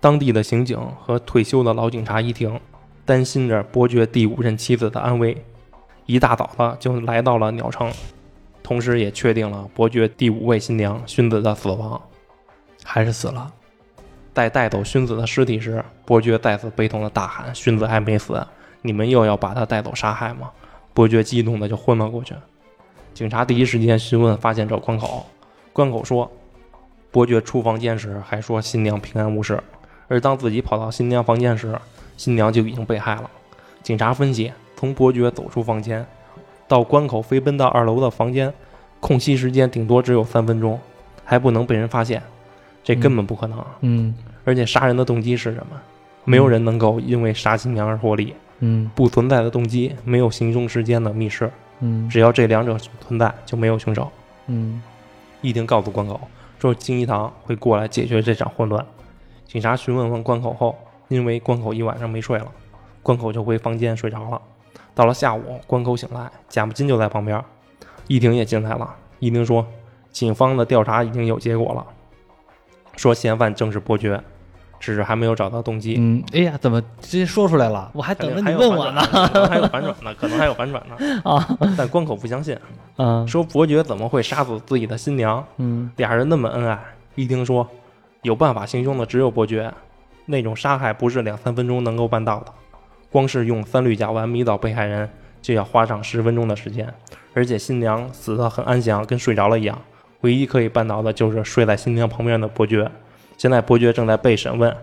[0.00, 2.58] 当地的刑警和退休的老警察一庭，
[3.04, 5.40] 担心着伯爵第五任妻子的安危，
[6.06, 7.92] 一大早的就来到了鸟城，
[8.60, 12.02] 同时也确定了伯爵第五位新娘薰子的死亡。
[12.82, 13.52] 还是死了。
[14.34, 18.44] 在带走薰子的尸体时，伯爵再次悲痛的大喊：“薰子还没死，
[18.82, 20.50] 你们又要把他带走杀害吗？”
[20.92, 22.34] 伯爵激动的就昏了过去。
[23.14, 25.24] 警察第一时间询问发现者关口，
[25.76, 26.32] 关口说，
[27.10, 29.62] 伯爵出房间时还说新娘平安无事，
[30.08, 31.78] 而当自己跑到新娘房间时，
[32.16, 33.30] 新娘就已经被害了。
[33.82, 36.06] 警察分析，从伯爵走出房间
[36.66, 38.50] 到关口飞奔到二楼的房间，
[39.00, 40.80] 空隙时间顶多只有三分钟，
[41.26, 42.22] 还不能被人发现，
[42.82, 43.62] 这根本不可能。
[43.82, 44.14] 嗯
[44.46, 45.78] 而且杀人的动机是什么？
[46.24, 51.50] 没有人能够因为杀新娘而获利，嗯不存在的动机，没有行凶时间的密室，
[51.80, 54.10] 嗯只要这两者存在，就没有凶手。
[54.46, 54.82] 嗯
[55.46, 56.20] 一定告诉关口
[56.58, 58.84] 说金一堂会过来解决这场混乱。
[59.46, 60.76] 警察询问完关口后，
[61.06, 62.50] 因为关口一晚上没睡了，
[63.00, 64.42] 关口就回房间睡着了。
[64.92, 67.40] 到了下午，关口醒来，贾木金就在旁边，
[68.08, 68.96] 一婷也进来了。
[69.20, 69.64] 一婷说，
[70.10, 71.86] 警方的调查已经有结果了，
[72.96, 74.20] 说嫌犯正是伯爵，
[74.78, 75.96] 只是还没有找到动机。
[75.98, 77.90] 嗯，哎呀，怎么直接说出来了？
[77.94, 79.00] 我还等着问我呢。
[79.48, 80.96] 还有反转呢，可能还有反转呢。
[81.24, 82.56] 啊，但关口不相信，
[82.96, 85.44] 嗯说伯爵怎么会杀死自己的新娘？
[85.58, 86.78] 嗯俩人那么恩爱，
[87.14, 87.68] 一听说
[88.22, 89.72] 有办法行凶的只有伯爵，
[90.26, 92.52] 那种杀害不是两三分钟能够办到的，
[93.10, 95.08] 光是用三氯甲烷迷倒被害人
[95.40, 96.92] 就要花上十分钟的时间，
[97.34, 99.78] 而且新娘死得很安详，跟睡着了一样。
[100.22, 102.90] 唯一可以办到的就是睡在新娘旁边的伯爵。
[103.36, 104.74] 现在伯爵正在被审问，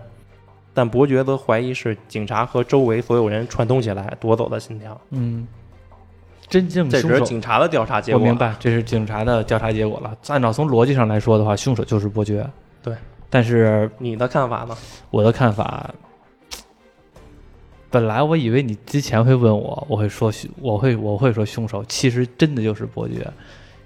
[0.72, 5.00] 但伯爵则怀疑是警察和周围所有人串通起来夺走的新娘。
[5.10, 5.46] 嗯，
[6.48, 8.20] 真正这只是，警察的调查结果。
[8.20, 10.16] 我明白，这是警察的调查结果了。
[10.28, 12.48] 按照从逻辑上来说的话，凶手就是伯爵。
[12.82, 12.94] 对，
[13.30, 14.76] 但是你的看法呢？
[15.10, 15.92] 我的看法，
[17.90, 23.26] 本来我以为你之前会问我，我会说凶，我会我会说凶手，其实真的就是伯爵。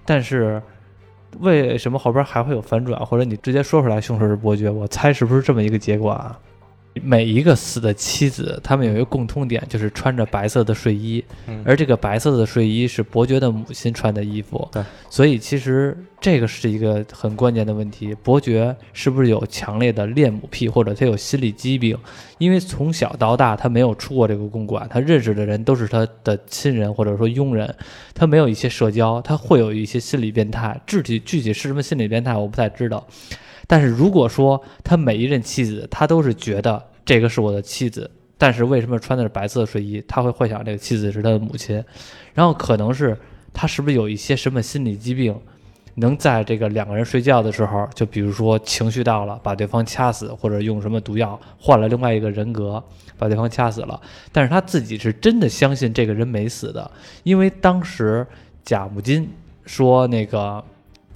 [0.05, 0.61] 但是
[1.41, 4.69] 为什么后边还会有反转，或者你直接说出来凶手是伯爵？
[4.71, 6.39] 我猜是不是这么一个结果啊？
[7.05, 14.69] 每一个死的妻子，他们有一个共通点，就是穿着白色的睡衣，嗯而这个白色的睡衣是伯爵的母亲穿的衣服。
[14.73, 21.97] 对，所以其实这个是一个很关键的问题：伯爵是不是有强烈的恋母癖，或者他有心理疾病？
[22.39, 27.75] 因为从小到大他没有出过这个公馆，他认识的人都是他的亲人或者说佣人，
[28.15, 30.81] 他没有一些社交，他会有一些心理变态。
[30.87, 33.07] 具体具体是什么心理变态，我不太知道。
[33.71, 40.03] 但是如果说他每一任妻子，他都是觉得这个是我的妻子，但是为什么穿的是白色的睡衣？
[40.09, 41.85] 他会幻想这个妻子是他的母亲，
[42.33, 43.15] 然后可能是
[43.53, 45.39] 他是不是有一些什么心理疾病，
[45.97, 52.83] 能在这个两个人睡觉的时候，就比如说情绪到了，把对方掐死，或者用什么毒药换了另外一个人格，
[53.19, 54.01] 把对方掐死了。
[54.33, 56.91] 但是他自己是真的相信这个人没死的，
[57.23, 58.27] 因为当时
[58.65, 59.29] 贾木金
[59.67, 60.65] 说那个。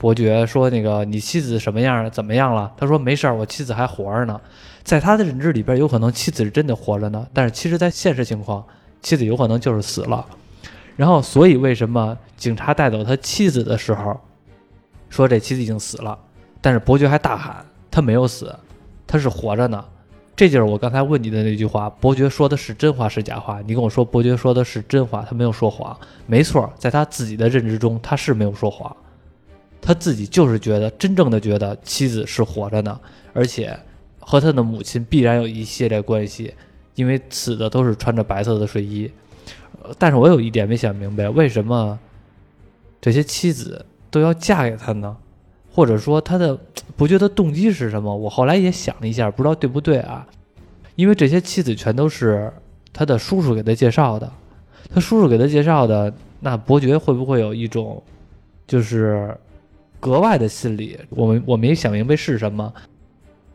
[0.02, 2.10] 伯爵说：“那个你妻子什么样？
[2.10, 4.40] 怎么样了？”他说：“没事儿，我妻子还活着呢。”
[4.82, 8.66] 在他的认知里边，有可能妻子是真的活着呢，但是其实，在现实情况，
[9.00, 10.26] 妻子有可能就是死了。
[10.96, 14.20] 然后，所以为什么警察带走他妻子的时候，
[15.08, 16.18] 说这妻子已经死了，
[16.60, 18.52] 但是伯爵还大喊他没有死，
[19.06, 19.84] 他是活着呢？
[20.34, 23.60] 这就是我刚才问你的那句话：伯爵说的是真话是假话？
[23.64, 25.96] 你跟我说伯爵说的是真话，他没有说谎。
[26.26, 28.96] 没错，在他自己的认知中，他是没有说谎。
[29.82, 32.98] 他自己就是觉得真正的觉得妻子是活着呢，
[33.34, 33.76] 而且
[34.20, 36.54] 和他的母亲必然有一系列关系，
[36.94, 39.10] 因为死的都是穿着白色的睡衣。
[39.82, 41.98] 呃但是我有一点没想明白，为什么
[43.00, 45.16] 这些妻子都要嫁给他呢？
[45.74, 46.56] 或者说他的
[46.96, 48.14] 不觉得动机是什么？
[48.14, 50.24] 我后来也想了一下，不知道对不对啊？
[50.94, 52.52] 因为这些妻子全都是
[52.92, 54.30] 他的叔叔给他介绍的，
[54.94, 58.00] 他叔叔给他介绍的，那伯爵会不会有一种
[58.66, 59.36] 就是
[60.02, 60.98] 格外的心理？
[61.10, 62.74] 我们我没想明白是什么，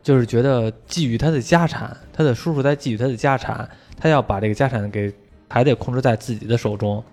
[0.02, 3.70] 就是觉得觊觎他的家产，他的叔叔在觊觎他的家产，
[4.00, 5.14] 他要把这个家产给
[5.50, 7.04] 还得控制在自己的手中。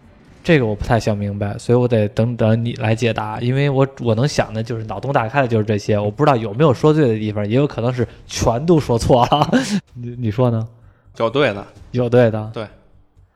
[0.45, 9.51] 这个我不太想明白，所以我得等等你来解答，因为我我能想的就是脑洞大开的就是这些，我不知道有没有说对的地方，也有可能是全都说错了。
[9.95, 10.69] 你你说呢？
[11.17, 12.51] 有对的，有对的。
[12.55, 12.67] 对，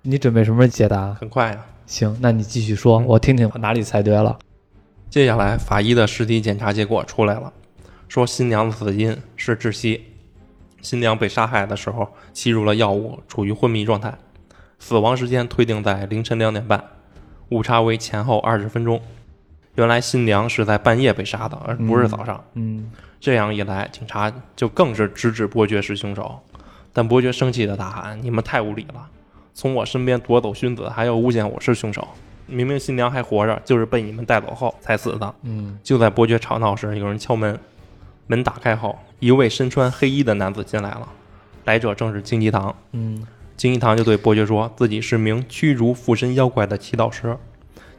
[0.02, 1.12] 你准备什么时候解答？
[1.14, 4.38] 很快呀、行，那你继续说，嗯我听听我哪里猜对了。
[5.10, 7.50] 接下来，法医的尸体检查结果出来了，
[8.08, 10.04] 说新娘的死因是窒息。
[10.82, 14.16] 新娘被杀害的时候吸入了药物，处于昏迷状态，
[14.78, 16.84] 死亡时间推定在凌晨两点半，
[17.48, 19.00] 误差为前后二十分钟。
[19.76, 22.44] 原来新娘是在半夜被杀的，而不是早上。
[22.54, 26.38] 嗯这样一来，警察就更是直指伯爵是凶手。
[26.92, 29.08] 但伯爵生气的大喊：“你们太无理了！
[29.54, 32.06] 从我身边夺走勋子，还要诬陷我是凶手。
[32.48, 37.56] 明明新娘还活着，就是被你们带走后才死的。”嗯就在伯爵吵闹时，有人敲门，
[38.26, 41.08] 门打开后，一位身穿黑衣的男子进来了。
[41.64, 42.74] 来者正是金吉堂。
[42.92, 43.26] 嗯
[43.56, 47.36] 金一堂就对伯爵说自己是名驱逐附身妖怪的祈祷师，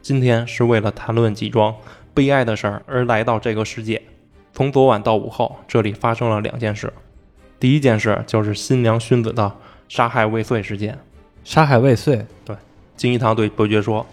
[0.02, 1.74] 今天是为了谈论几桩
[2.14, 4.02] 悲哀的事儿而来到这个世界。
[4.52, 6.92] 从昨晚到午后，这里发生了两件事。
[7.60, 9.52] 第一件事就是新娘薰子的
[9.86, 10.98] 杀害未遂事件。
[11.44, 12.26] 杀害未遂。
[12.44, 12.56] 对
[12.96, 14.04] 金一堂对伯爵说：“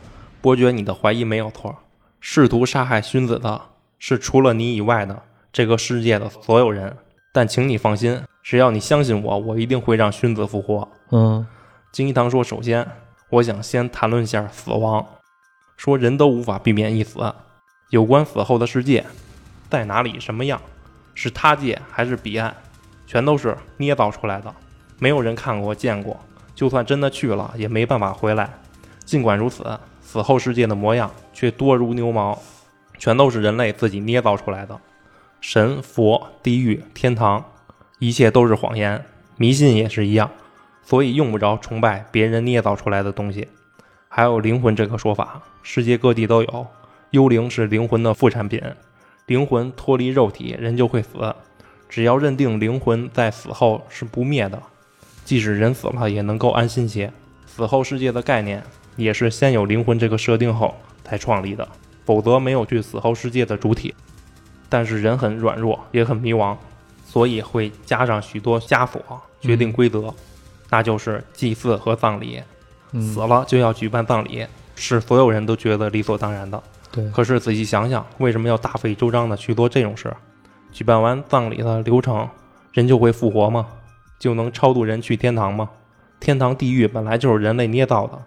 [0.42, 1.76] 伯爵，你的怀疑没有错，
[2.20, 3.62] 试图杀害薰子的
[4.00, 6.98] 是除了你以外的这个世界的所有人。
[7.34, 11.46] 但请你放心，只要你相信我，我一定会让薰子复活。”嗯
[11.92, 12.88] 金一堂说：“首先，
[13.30, 15.06] 我想先谈论一下死亡。
[15.76, 17.34] 说人都无法避免一死，
[17.90, 19.06] 有关死后的世界，
[19.70, 20.60] 在哪里、什么样，
[21.14, 22.56] 是他界还是彼岸，
[23.06, 24.54] 全都是捏造出来的，
[25.00, 26.20] 没有人看过、见过。
[26.56, 28.50] 就算真的去了，也没办法回来。
[29.06, 32.42] 尽管如此，死后世界的模样却多如牛毛，
[32.98, 34.80] 全都是人类自己捏造出来的。
[35.42, 37.44] 神、佛、地狱、天堂，
[38.00, 39.04] 一切都是谎言。
[39.36, 40.32] 迷信也是一样。”
[40.82, 43.50] 所以用不着崇拜别人捏造出来的东西。
[44.08, 46.68] 还有灵魂这个说法，世界各地都有。
[47.10, 48.64] 幽灵是灵魂的副产品，
[49.26, 51.36] 灵魂脱离肉体，人就会死。
[51.90, 54.64] 只要认定灵魂在死后是不灭的，
[55.26, 57.12] 即使人死了也能够安心些。
[57.46, 58.64] 死后世界的概念
[58.98, 60.76] 也是先有灵魂这个设定后
[61.06, 61.66] 才创立的，
[62.04, 63.96] 否则没有去死后世界的主体。
[64.68, 66.58] 但是人很软弱，也很迷茫，
[67.06, 69.02] 所以会加上许多枷锁，
[69.40, 70.14] 决定规则。
[70.70, 72.42] 那就是祭祀和葬礼，
[72.92, 74.46] 嗯死了就要举办葬礼，
[74.76, 76.62] 是所有人都觉得理所当然的。
[76.92, 77.10] 对。
[77.12, 80.14] 可是仔细想想，为什么要大费周章的去做这种事？
[80.74, 82.28] 举办完葬礼的流程，
[82.74, 83.68] 人就会复活吗？
[84.20, 85.70] 就能超度人去天堂吗？
[86.20, 88.22] 天堂、地狱本来就是人类捏造的，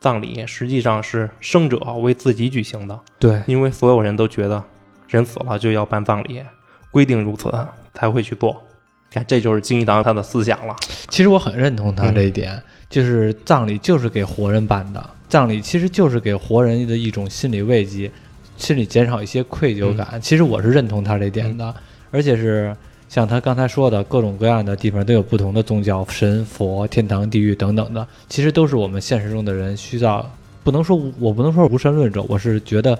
[0.00, 3.42] 葬礼实际上是生者为自己举行的，对。
[3.46, 4.64] 因为所有人都觉得
[5.06, 6.42] 人死了就要办葬礼，
[6.90, 7.52] 规定如此
[7.92, 8.62] 才会去做。
[9.10, 10.74] 看，这就是金一堂他的思想了。
[11.08, 18.10] 其实我很认同他这一点，就是葬礼就是给活人办的，葬礼其实就是给活人的一种心理慰藉，
[18.56, 20.20] 心里减少一些愧疚感。
[20.22, 21.74] 其实我是认同他这点的，
[22.12, 22.74] 而且是
[23.10, 30.24] 像他刚才说的，各种各样的地方都有不同的宗教，神、佛、天堂、地狱等等的，其实都是我们现实中的人需要。
[30.62, 32.96] 不能说我不能说无神论者，我是觉得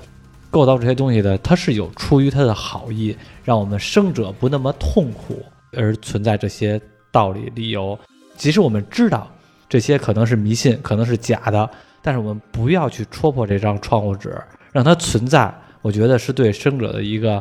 [0.51, 5.41] 构造这些东西的，它是有出于他的好意，让我们生者不那么痛苦。
[5.77, 6.81] 而存在这些
[7.13, 7.97] 道理理由，
[8.37, 9.31] 即使我们知道
[9.69, 11.71] 这些可能是迷信，可能是假的，
[12.03, 14.37] 但是我们不要去戳破这张窗户纸，
[14.73, 15.55] 让它存在。
[15.83, 17.41] 我觉得是对生者的一个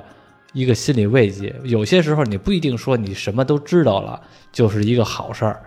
[0.54, 1.56] 一个心理慰藉。
[1.64, 4.22] 有些时候你不一定说你什么都知道了
[4.52, 5.62] 就是一个好事儿。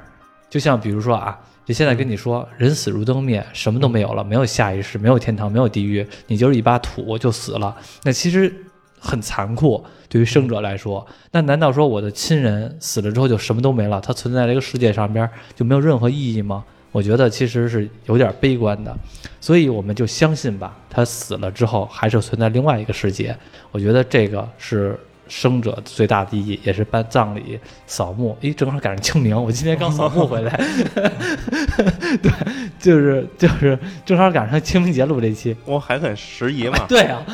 [0.50, 7.76] 就像比如说啊，就现在跟你说人死如灯灭，什么都没有了，没有下一世，没有天堂，没有地狱，你就是一把土就死了。
[8.02, 8.52] 那其实。
[9.04, 14.00] 很残酷，对于生者来说，那难道说我的亲人死了之后就什么都没了？
[14.00, 16.64] 他存在这个世界上边就没有任何意义吗？
[16.92, 18.94] 我觉得其实是有点悲观的，
[19.40, 23.34] 所以我们就相信吧，他死了之后还是存在另外一个世界。
[23.70, 28.36] 我觉得这个是生者最大的意义，也是办葬礼、扫墓。
[28.42, 30.50] 诶，正好赶上清明， 我今天刚扫墓回来，
[32.20, 32.30] 对，
[32.78, 36.84] 就是就是正好赶上清明节录这期，我还很时宜嘛。
[36.86, 37.24] 对啊，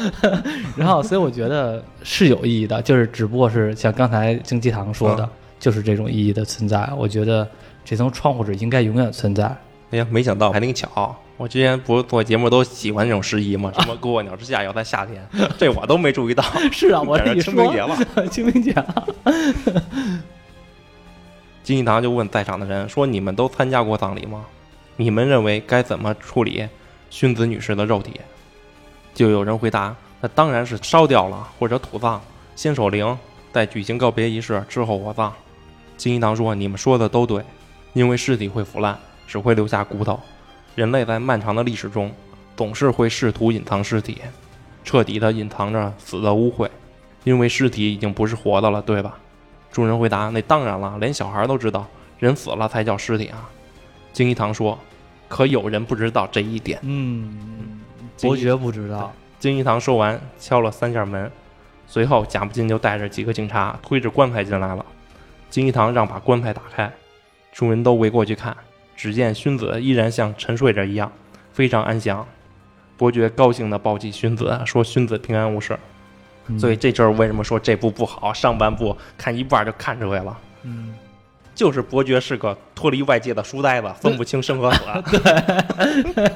[0.76, 6.88] 然后所以我觉得是有意义的，就是只不过是像刚才金鸡堂说的，嗯就是这种意义的存在。
[6.96, 7.44] 我觉得
[7.88, 9.44] 这层窗户纸应该永远存在。
[9.92, 11.16] 哎呀，没想到还挺巧。
[11.38, 13.72] 我之前不是做节目都喜欢这种时宜吗？
[13.80, 15.26] 什么过鸟之下要在夏天，
[15.56, 16.44] 这我都没注意到。
[16.70, 18.28] 是啊， 我赶上一说清明节了。
[18.28, 19.06] 清明节了，
[21.62, 24.44] 金一堂就问在场的人说：“你们都参加过葬礼吗？
[24.96, 26.68] 你们认为该怎么处理
[27.10, 28.20] 薰子女士的肉体？”
[29.14, 32.20] 就有人回答：“那当然是烧掉了，或者土葬，
[32.54, 33.16] 先守灵，
[33.50, 35.32] 再举行告别仪式之后火葬。”
[35.96, 37.42] 金一堂说：“你们说的都对，
[37.98, 38.96] 因为尸体会腐烂，
[39.26, 40.20] 只会留下骨头。
[40.76, 42.14] 人类在漫长的历史中，
[42.56, 44.18] 总是会试图隐藏尸体，
[44.84, 46.68] 彻底的隐藏着死的污秽，
[47.24, 49.18] 因为尸体已经不是活的了，对吧？”
[49.72, 51.84] 众人回答：“那当然了，连小孩都知道，
[52.20, 53.50] 人死了才叫尸体啊。”
[54.14, 54.78] 金一堂说
[55.26, 56.78] ：“可有人不知道这一点。
[56.82, 57.80] 嗯，
[58.22, 61.28] 伯爵不知道，金一堂说完，敲了三下门，
[61.88, 64.86] 随后贾木金就带着几个警察推着棺材进来了。
[65.50, 66.88] 金一堂让把棺材打开，
[67.58, 68.56] 众人都围过去看，
[68.94, 71.10] 只见熏子依然像沉睡着一样，
[71.52, 72.24] 非常安详。
[72.96, 75.76] 伯爵高兴地抱起熏子，说：“熏子平安无事。”
[76.46, 80.38] 嗯所以这就是为什么说这部不好，上半部看一半就看出来了。
[80.62, 80.94] 嗯，
[81.58, 84.80] 就是伯爵是个脱离外界的书呆子，分不清生和死。
[85.10, 86.30] 对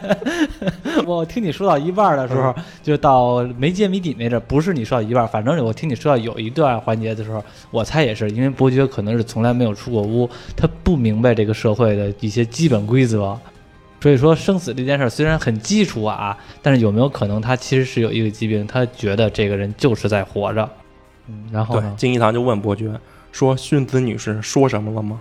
[1.07, 2.53] 我听你说到一半的时候，
[2.83, 13.39] 就到没揭谜底那阵儿，不是你说到一半，反正我听你说到有一段环节的时候，我猜也是，因为伯爵可能是从来没有出过屋，他不明白这个社会的一些基本规则。
[14.01, 20.68] 所以说，生死这件事儿虽然很基础啊，但是有没有可能他其实是有一个疾病，他觉得这个人就是在活着。
[21.29, 21.95] 嗯，然后对，呢？
[21.97, 22.91] 金一堂就问伯爵
[23.33, 25.20] 说：“勋子女士说什么了吗？”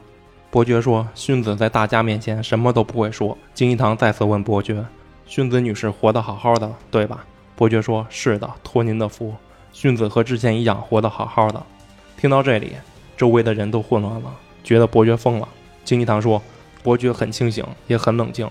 [0.51, 4.85] 伯爵说：“勋子在大家面前什么都不会说。”金一堂再次问伯爵
[5.25, 9.33] ：“勋子女士活得好好的，对吧？”伯爵说：“是的，托您的福，
[9.71, 11.63] 勋子和之前一样活得好好的。”
[12.17, 12.73] 听到这里，
[13.15, 15.47] 周围的人都混乱了，觉得伯爵疯了。
[15.85, 16.41] 金一堂说
[16.83, 18.49] ：“伯爵很清醒，也很冷静，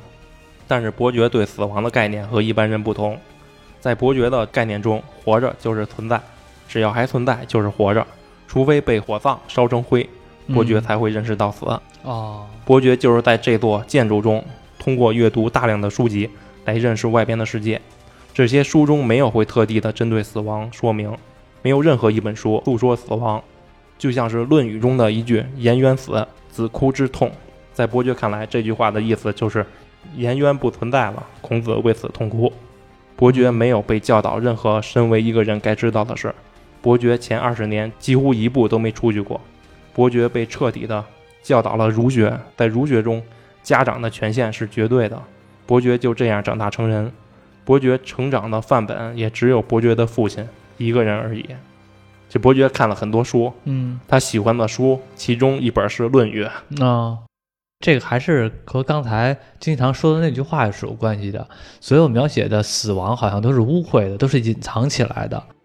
[0.66, 3.18] 但是伯爵对死亡的概念和一般人不同，
[3.78, 6.20] 在伯爵的概念中，活着就是存在。”
[6.68, 8.06] 只要还存在，就是活着，
[8.50, 10.10] 除非被火葬烧成灰，
[10.52, 11.64] 伯爵嗯才会认识到死。
[12.02, 14.44] 哦，伯爵就是在这座建筑中，
[14.76, 16.28] 通过阅读大量的书籍
[16.64, 17.80] 来认识外边的世界。
[18.34, 21.16] 这些书中没有会特地的针对死亡说明，
[21.62, 23.40] 没有任何一本书诉说死亡，
[23.96, 27.30] 就像是《论语》中的一句“颜渊死，子哭之痛”。
[27.72, 29.64] 在伯爵看来，这句话的意思就是
[30.16, 32.52] 颜渊不存在了，孔子为此痛哭。
[33.14, 36.34] 伯爵没有被教导任何身为一个人该知道的事。
[36.82, 39.40] 伯爵前二十年几乎一步都没出去过。
[39.92, 41.04] 伯爵被彻底的
[41.42, 43.22] 教导了儒学，在儒学中，
[43.62, 45.20] 家长的权限是绝对的。
[45.66, 47.12] 伯爵就这样长大成人。
[47.64, 51.44] 伯爵成长的范本也只有伯爵的父亲一个人而已。
[52.28, 56.44] 这伯爵看了很多书，嗯，他喜欢的书，其中一本是《论语》。
[56.84, 57.18] 哦，
[57.80, 61.48] 这个还是和刚才经常说的那句话是有关系的。
[61.80, 65.59] 所有描写的死亡好像都是污秽的，都是隐藏起来的，对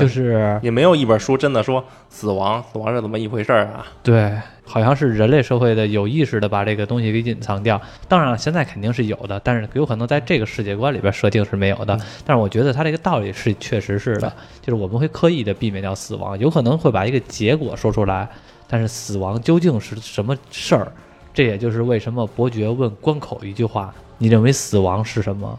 [0.00, 3.86] 就是也没有一本书真的说死亡，死亡是怎么一回事儿啊？
[4.02, 4.32] 对，
[4.64, 7.80] 好像是人类社会的有意识的把这个东西给隐藏掉。
[8.08, 11.94] 当然了，现在肯定是有的，但是有可能在这个世界观里边设定是没有的。
[11.96, 18.28] 嗯但是我觉得它这个道理是确实是的，就是我们会刻意的避免掉死亡，有可能会把一个结果说出来，
[18.68, 20.92] 但是死亡究竟是什么事儿？
[21.32, 25.58] 这也就是为什么伯爵问关口一句话：“你认为死亡是什么？”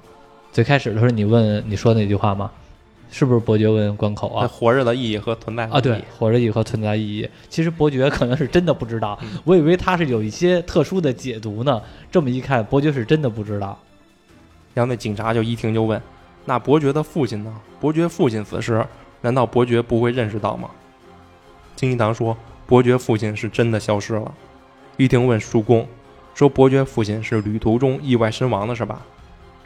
[0.51, 2.49] 最开始的时候你问你说那句话吗？
[3.09, 4.47] 是不是伯爵问关口啊那？
[4.47, 7.29] 活着的意义和存在意义啊，对，活着意义和存在意义。
[7.49, 11.81] 其实伯爵可能是真的不知道，嗯我以为他是有一些特殊的解读呢。
[12.11, 13.77] 这么一看，伯爵是真的不知道。
[14.73, 15.99] 然后那警察就一听就问
[16.45, 17.55] ：“那伯爵的父亲呢？
[17.79, 18.85] 伯爵父亲死时，
[19.21, 20.69] 难道伯爵不会认识到吗？”
[21.75, 22.37] 金一堂说
[22.67, 24.31] ：“伯爵父亲是真的消失了。”
[24.97, 25.87] 玉婷问叔公
[26.35, 29.05] ：“说伯爵父亲是旅途中意外身亡的是吧？”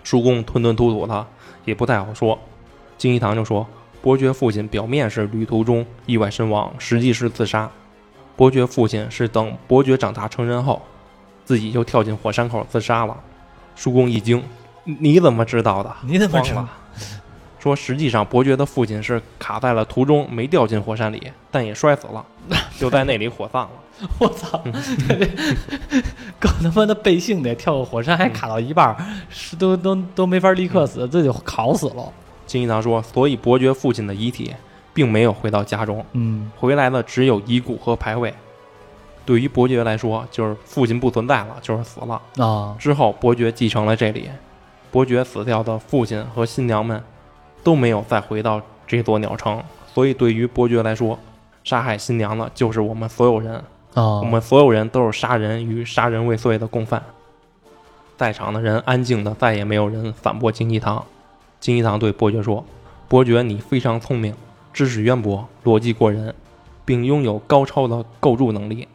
[0.03, 1.27] 叔公吞吞吐吐的，
[1.65, 2.39] 也不太好说。
[3.01, 3.65] 金一堂就说
[3.99, 7.67] ：“伯爵父亲表面是旅途中意外身亡，实际是自杀。
[8.35, 10.79] 伯爵父亲是等伯爵长大成人后，
[11.43, 13.17] 自己就跳进火山口自杀了。”
[13.75, 14.43] 叔公一惊
[14.85, 16.67] ：“你你怎么知道的？”你怎么知道？
[17.57, 22.23] 说实际上伯爵的父亲是卡在了途中，没掉进火山里，但也摔死了，
[22.77, 23.71] 就在那里火葬了。
[24.19, 24.59] 我操，
[26.39, 28.95] 够他妈的背信的，跳个火山还卡到一半儿，
[29.31, 32.13] 是都都都没法立刻死，这就烤死了。
[32.51, 34.53] 金一堂说，所以伯爵父亲的遗体
[34.93, 38.33] 并没有回到家中，嗯回来的只有遗骨和牌位。
[39.25, 42.21] 对于伯爵来说，就是父亲不存在了，就是死了。
[42.43, 44.29] 啊，之后，伯爵继承了这里。
[44.91, 47.01] 伯爵死掉的父亲和新娘们
[47.63, 51.17] 都没有再回到这座鸟城，所以对于伯爵来说，
[51.63, 53.55] 杀害新娘的就是我们所有人。
[53.93, 57.01] 啊，我们所有人都是杀人与杀人未遂的共犯。
[58.17, 61.05] 在场的人安静的，再也没有人反驳金一堂。
[61.61, 62.65] 金一堂对伯爵说
[63.07, 64.33] ：“伯爵，你非常聪明，
[64.73, 66.33] 知识渊博，逻辑过人，
[66.83, 68.87] 并拥有高超的构筑能力。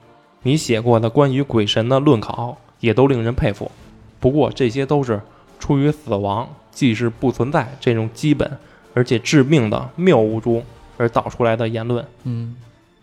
[0.42, 3.70] 你写过的关于鬼神的论考也都令人佩服。
[4.18, 5.22] 不过这些都是
[5.60, 8.58] 出于死亡即是不存在这种基本
[8.94, 10.64] 而且致命的谬误中
[10.96, 12.56] 而导出来的言论。”嗯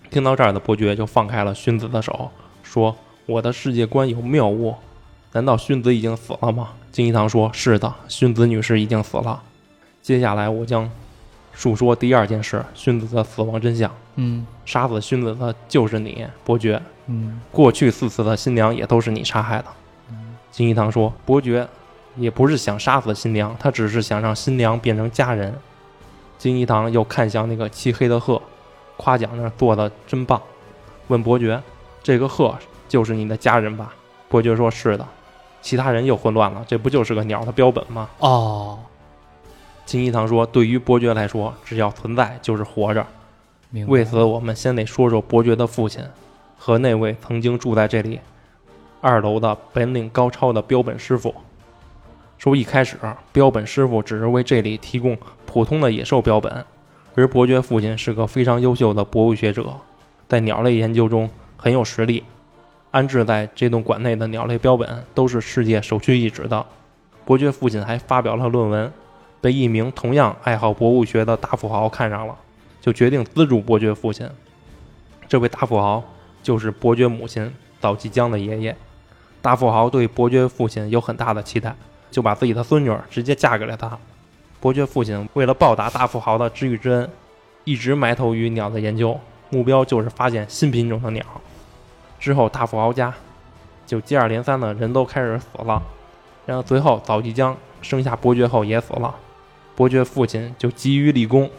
[0.10, 2.30] 听到这儿的伯爵就放开了勋子的手，
[2.62, 2.96] 说
[3.26, 4.76] ：“我的世界观有谬误，
[5.32, 9.42] 难道勋子已经死了吗？”金一堂说：“是的，勋子女士已经死了。
[10.04, 10.88] 接下来我将
[11.54, 13.90] 述说第二件事：勋子的死亡真相。
[14.16, 16.80] 嗯杀死勋子的就是你，伯爵。
[17.08, 19.66] 嗯过去四次的新娘也都是你杀害的。”
[20.52, 21.66] 金一堂说：“伯爵
[22.18, 25.56] 也不是想杀死新娘，他只是想让新娘变成家人。
[26.38, 28.42] 金一堂又看向那个漆黑的鹤，
[28.98, 30.42] 夸奖那做的真棒，
[31.08, 31.64] 问伯爵
[32.04, 32.54] ：“这个鹤
[32.90, 33.94] 就是你的家人吧？”
[34.28, 35.08] 伯爵说：“是的。”
[35.62, 38.10] 其他人又混乱了，这不就是个鸟的标本吗？
[38.20, 38.78] 哦，
[39.86, 43.06] 金一堂说：“对于伯爵来说，只要存在就是活着。
[43.88, 46.04] 为此，我们先得说说伯爵的父亲
[46.58, 48.20] 和那位曾经住在这里
[49.02, 51.34] 二楼的本领高超的标本师傅。
[52.38, 52.98] 说一开始，
[53.32, 56.66] 标本师傅只是为这里提供普通的野兽标本，
[57.16, 59.66] 而伯爵父亲是个非常优秀的博物学者，
[60.28, 62.24] 在鸟类研究中很有实力。
[62.92, 66.66] 安置在这栋馆内的鸟类标本都是世界首屈一指的。
[67.26, 68.92] 伯爵父亲还发表了论文，
[69.44, 72.34] 被一名同样爱好博物学的大富豪看上了，
[72.80, 74.26] 就决定资助伯爵父亲。
[75.28, 76.02] 这位大富豪
[76.42, 78.74] 就是伯爵母亲早纪江的爷爷。
[79.42, 81.76] 大富豪对伯爵父亲有很大的期待，
[82.10, 84.00] 就把自己的孙女直接嫁给了他。
[84.62, 87.10] 伯爵父亲为了报答大富豪的知遇之恩，
[87.66, 89.20] 一直埋头于鸟的研究，
[89.50, 91.22] 目标就是发现新品种的鸟。
[92.18, 93.14] 之后，大富豪家
[93.86, 95.84] 就接二连三的人都开始死了，
[96.46, 99.14] 然后最后早纪江生下伯爵后也死了，
[99.76, 101.50] 伯爵父亲就急于立功，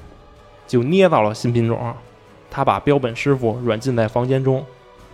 [0.66, 1.94] 就捏造了新品种。
[2.50, 4.64] 他把标本师傅软禁在房间中，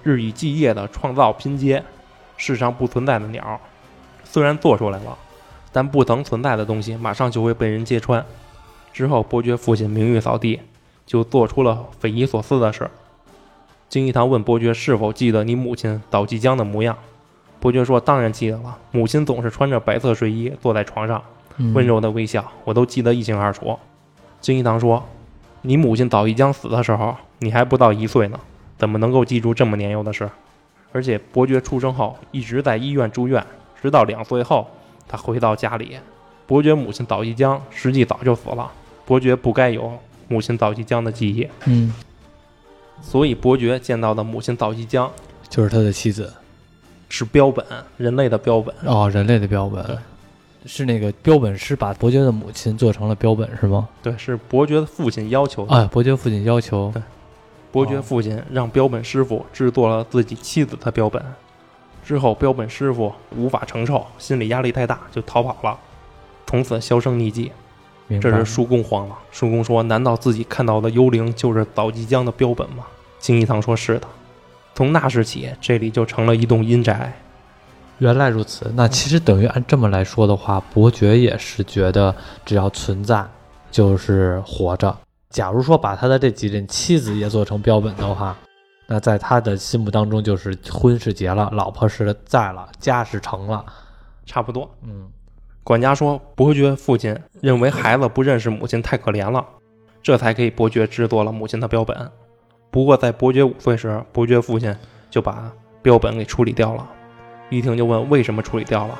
[0.02, 1.82] 日以继夜的创造拼接
[2.36, 3.60] 世上不存在的鸟。
[4.24, 5.16] 虽然做出来了，
[5.72, 8.24] 但不曾存在的东西马上就会被人揭穿。
[8.92, 10.60] 之后，伯爵父亲名誉扫地，
[11.06, 12.90] 就做出了匪夷所思的事。
[13.88, 16.96] 金一堂问伯爵是否记得你母亲早即江的模样，
[17.58, 21.22] 伯爵说：“当然记得了，母亲总是穿着白色睡衣坐在床上，
[21.74, 23.78] 温柔的微笑，我都记得一清二楚。”
[24.40, 25.02] 金一堂说
[25.62, 28.40] ：“你母亲早一江死的时候，你还不到一岁呢，
[28.78, 30.28] 怎么能够记住这么年幼的事？
[30.92, 33.44] 而且伯爵出生后一直在医院住院，
[33.80, 34.66] 直到两岁后
[35.06, 35.98] 他回到家里。
[36.46, 38.70] 伯爵母亲早一江实际早就死了，
[39.04, 39.92] 伯爵不该有
[40.26, 41.92] 母亲早一江的记忆。”嗯。
[43.02, 45.10] 所以伯爵见到的母亲早一江
[45.48, 46.32] 就是他的妻子，
[47.08, 47.64] 是标本，
[47.96, 49.84] 人类的标本哦，人类的标本，
[50.66, 53.88] 是那个标本师把伯爵的母亲做成了标本是吗？
[54.02, 55.74] 对，是伯爵的父亲要求的。
[55.74, 57.02] 啊，伯爵父亲要求，对，
[57.72, 61.22] 伯爵父亲让标本师傅制作了自己妻子的标本，
[62.04, 65.78] 之后标本师傅无法承受，心理压力太大，就逃跑了，
[66.46, 67.52] 从此销声匿迹。
[68.20, 69.16] 这是叔公慌了。
[69.30, 72.84] 叔公说：“难道自己看到的幽灵就是早即江的标本吗？”
[73.20, 74.08] 金一堂说：“是的。”
[74.74, 77.12] 从那时起，这里就成了一栋阴宅。
[78.00, 83.24] 原来如此，那其实等于按这么来说的话，伯爵也是觉得只要存在
[83.70, 84.94] 就是活着。
[85.28, 88.36] 假如说把他的这几任妻子也做成标本的话，
[88.86, 93.64] 那在他的心目当中就是婚是结了，老婆是在了，家是成了，
[94.24, 94.68] 差不多。
[94.82, 95.06] 嗯。
[95.62, 99.44] 管家说：“伯爵父亲认为孩子不认识母亲太可怜了，
[100.02, 102.10] 这才给伯爵制作了母亲的标本。
[102.70, 104.74] 不过在伯爵五岁时，伯爵父亲
[105.10, 106.88] 就把标本给处理掉了。”
[107.50, 108.98] 一听就问：“为什么处理掉了？”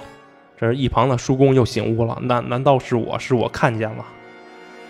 [0.59, 4.05] 这是一旁的叔公又醒悟了：“难难道是我是我看见了？”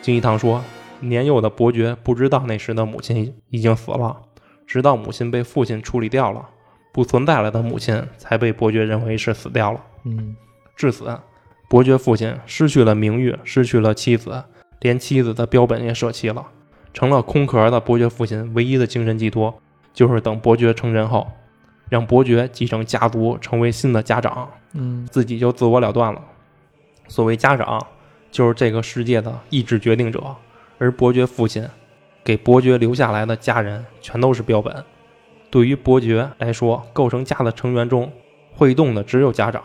[0.03, 0.65] 金一堂说
[0.99, 4.17] ：“年幼的伯爵不知道那时的母亲已经死了，
[4.67, 6.49] 直到母亲被父亲处理掉了，
[6.93, 9.81] 不存在了的母亲才被伯爵认为是死掉了。
[10.05, 10.35] 嗯，
[10.75, 11.17] 至此。”
[11.69, 14.43] 伯爵父亲失去了名誉，失去了妻子，
[14.81, 16.45] 连妻子的标本也舍弃了，
[16.93, 19.55] 成了空壳的伯爵父亲唯一的精神寄托，
[19.95, 21.29] 就是等伯爵成人后，
[21.91, 26.23] 让伯爵继承家族，成为新的家长，嗯，自己就自我了断了。
[27.09, 27.87] 所谓家长，
[28.31, 30.35] 就是这个世界的意志决定者，
[30.79, 31.69] 而伯爵父亲
[32.25, 34.83] 给伯爵留下来的家人全都是标本。
[35.51, 38.11] 对于伯爵来说，构成家的成员中
[38.55, 39.63] 会动的只有家长。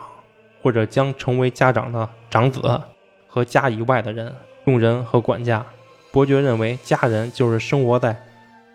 [0.62, 2.60] 或者将成为家长的长子
[3.28, 5.64] 和家以外的人、佣人和管家。
[6.10, 8.20] 伯爵认为，家人就是生活在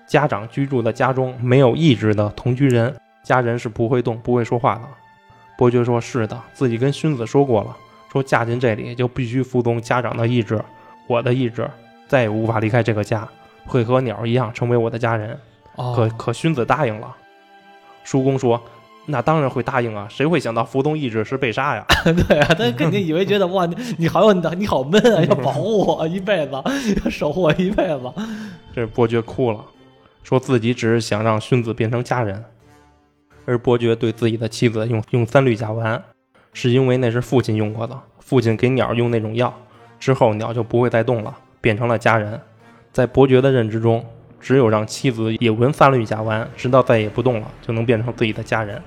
[0.08, 2.96] 家长居住的家中没有意志的同居人。
[3.24, 4.82] 家人是不会动、不会说话的。
[5.58, 7.76] 伯爵说：“是的，自己跟荀子说过了，
[8.12, 10.62] 说嫁进这里就必须服从家长的意志，
[11.08, 11.70] 我的意志
[12.08, 13.28] 再也无法离开这个家，
[13.66, 15.38] 会和鸟一样成为我的家人。”
[15.96, 17.16] 可可荀子答应了。
[18.04, 18.62] 叔公说。
[19.08, 20.06] 那当然会答应啊！
[20.12, 21.84] 谁会想到服从意志是被杀呀？
[22.06, 23.68] 对啊，他肯定以为觉得 哇，
[23.98, 26.52] 你好有你好闷啊， 要保护我一辈子，
[27.04, 28.14] 要守护我一辈子。
[28.76, 29.66] 这伯爵哭了，
[30.22, 32.46] 说自己只是想让荀子变成家人，
[33.46, 36.02] 而伯爵对自己的妻子用用三氯甲烷，
[36.54, 39.54] 是因为那是父亲用过的，父亲给鸟用那种药
[40.00, 42.40] 之后，鸟就不会再动了，变成了家人。
[42.92, 44.06] 在伯爵的认知中。
[44.44, 48.82] 只有让妻子也闻三氯甲烷，直到再也不动了，就能变成自己的家人。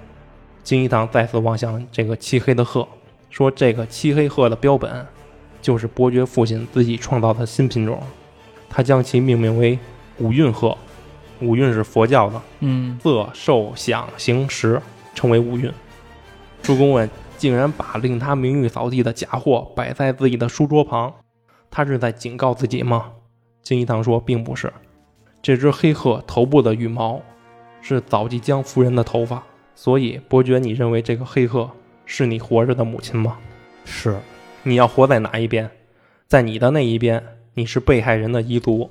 [0.65, 2.89] 金一堂再次望向这个漆黑的鹤，
[3.31, 5.07] 说：“这个漆黑鹤的标本，
[5.63, 8.03] 就是伯爵父亲自己创造的新品种。
[8.69, 9.79] 他将其命名为
[10.19, 10.77] 五蕴鹤。
[11.45, 14.81] 五蕴是佛教的，嗯，色、受、想、行、识，
[15.15, 15.71] 称为五蕴。
[16.63, 21.13] 朱公问，竟然把令他名誉扫地的假货摆在自己的书桌旁，
[21.71, 23.13] 他是在警告自己吗？
[23.63, 24.73] 金一堂说，并不是。
[25.43, 27.21] 这只黑鹤头部的羽毛
[27.83, 29.43] 是早季江夫人的头发，
[29.75, 31.71] 所以伯爵，你认为这个黑鹤
[32.07, 33.37] 是你活着的母亲吗？
[33.85, 34.19] 是，
[34.63, 35.71] 你要活在哪一边？
[36.27, 37.23] 在你的那一边，
[37.53, 38.89] 你是被害人的遗族；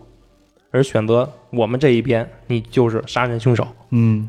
[0.74, 3.68] 而选择我们这一边，你就是杀人凶手。
[3.92, 4.28] 嗯，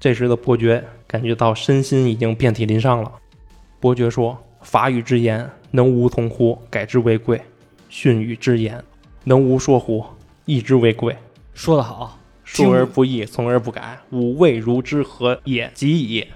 [0.00, 3.12] 这时的伯爵感觉到身心已经遍体鳞伤了。
[3.78, 6.58] 伯爵说：“法语之言，能无从乎？
[6.70, 7.36] 改之为贵；
[7.90, 8.82] 训语之言，
[9.24, 10.02] 能无说乎？
[10.46, 11.14] 义之为贵。
[11.52, 16.26] 说得好，述而不义，从而不改，吾未如之何也及矣。”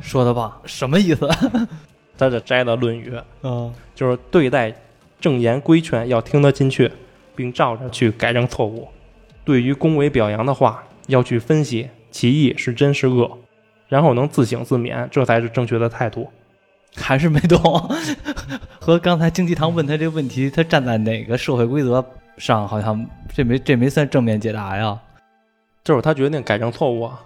[0.00, 1.28] 说的棒，什么意思？
[2.16, 3.10] 他这摘的《论语》，
[3.42, 4.74] 嗯，就是对待
[5.20, 6.90] 正言规劝要听得进去，
[7.36, 8.88] 并照着去改正错误；
[9.44, 13.38] 对于恭维表扬的话，要去分析其意是真是恶，
[13.88, 16.28] 然后能自省自勉，这才是正确的态度。
[16.96, 17.60] 还是没懂。
[18.80, 22.02] 和刚才经济堂问他这个问题，他站在哪个社会规则
[22.38, 24.98] 上，好像这没这没算正面解答呀？
[25.84, 27.20] 就是他决定改正错误啊，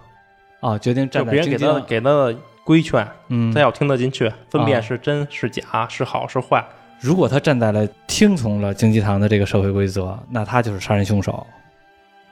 [0.59, 6.63] 啊，决定就别人给站在经济堂，他给他的规劝，嗯他，要听得进去，分啊辨是真是假，是好是坏。
[7.01, 11.47] 如果他站在了听从了经济堂的这个社会规则，那他就是杀人凶手。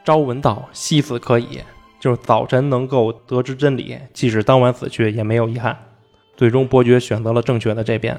[0.05, 1.59] 朝闻道，夕死可以，
[1.99, 5.75] 就是早晨能够得知真理，即使当晚死去也没有遗憾。
[6.37, 8.15] 最终，伯爵选择了正确的这边。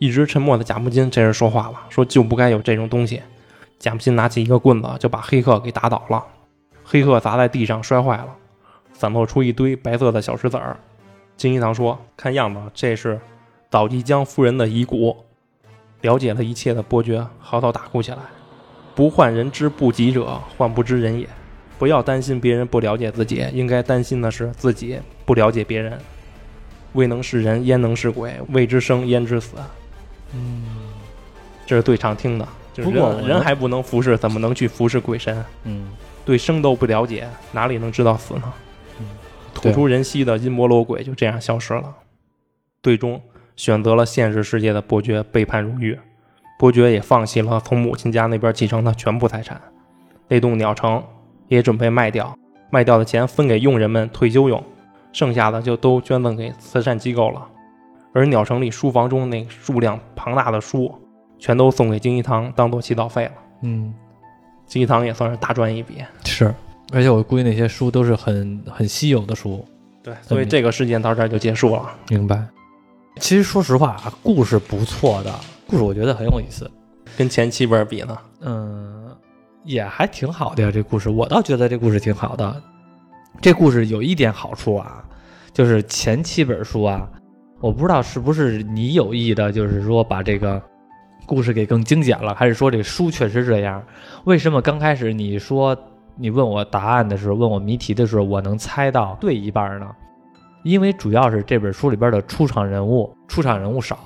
[0.00, 3.22] 一直沉默的贾木金这人说话了，说就不该有这种东西。
[3.78, 6.24] 贾木金拿起一个棍子就把黑客给打倒了，
[6.82, 8.34] 黑客砸在地上摔坏了，
[8.92, 10.76] 散落出一堆白色的小石子儿。
[11.36, 13.20] 金一堂说：“看样子这是
[13.70, 15.16] 早季江夫人的遗骨。”
[16.02, 18.18] 了解了一切的伯爵嚎啕大哭起来。
[18.94, 21.28] 不患人之不己者，患不知人也。
[21.78, 25.96] 不要担心别人不了解自己，应该担心的是自己不了解别人。
[26.94, 28.34] 未能是人，焉能是鬼？
[28.48, 29.56] 未知生，焉知死？
[30.34, 30.64] 嗯
[31.64, 32.48] 这是最常听的。
[32.72, 35.44] 就是不过人人还不能服侍，怎么能去服侍鬼神？
[35.64, 35.88] 嗯，
[36.24, 38.52] 对生都不了解，哪里能知道死呢？
[39.00, 39.06] 嗯
[39.54, 41.94] 吐出人息的阴魔罗鬼就这样消失了。
[42.82, 43.20] 最终
[43.58, 45.98] 选择了现实世界的伯爵背叛入狱，
[46.60, 49.60] 伯爵也放弃了从母亲家那边继承的全部财产，
[50.28, 51.02] 那栋鸟城
[51.48, 52.38] 也准备卖掉，
[52.70, 54.62] 卖掉的钱分给佣人们退休用，
[55.12, 57.44] 剩下的就都捐赠给慈善机构了。
[58.12, 60.94] 而鸟城里书房中那数量庞大的书，
[61.36, 63.32] 全都送给金一堂当做祈祷费了。
[63.62, 63.92] 嗯，
[64.66, 65.96] 金一堂也算是大赚一笔。
[66.24, 66.54] 是，
[66.92, 69.66] 而且我估计那些书都是很很稀有的书。
[70.00, 71.90] 对，所以这个事件到这儿就结束了。
[72.08, 72.40] 明白。
[73.18, 75.34] 其实说实话啊，故事不错的，
[75.66, 76.70] 故事我觉得很有意思。
[77.16, 78.18] 跟前七本比呢？
[78.40, 79.08] 嗯，
[79.64, 80.70] 也还挺好的呀。
[80.72, 82.62] 这故事我倒觉得这故事挺好的。
[83.40, 85.04] 这故事有一点好处啊，
[85.52, 87.08] 就是前七本书啊，
[87.60, 90.60] 我不知道是不是你有意的，就是说把这个
[91.26, 93.82] 故事给更精简了，还是说这个书确实这样？
[94.24, 95.76] 为什么刚开始你说
[96.16, 99.86] 你问我答案的时候，问我谜题的时候，我能猜到对一半呢？
[100.68, 103.98] 因为主要是这本书里边的出场人物，出场人物少，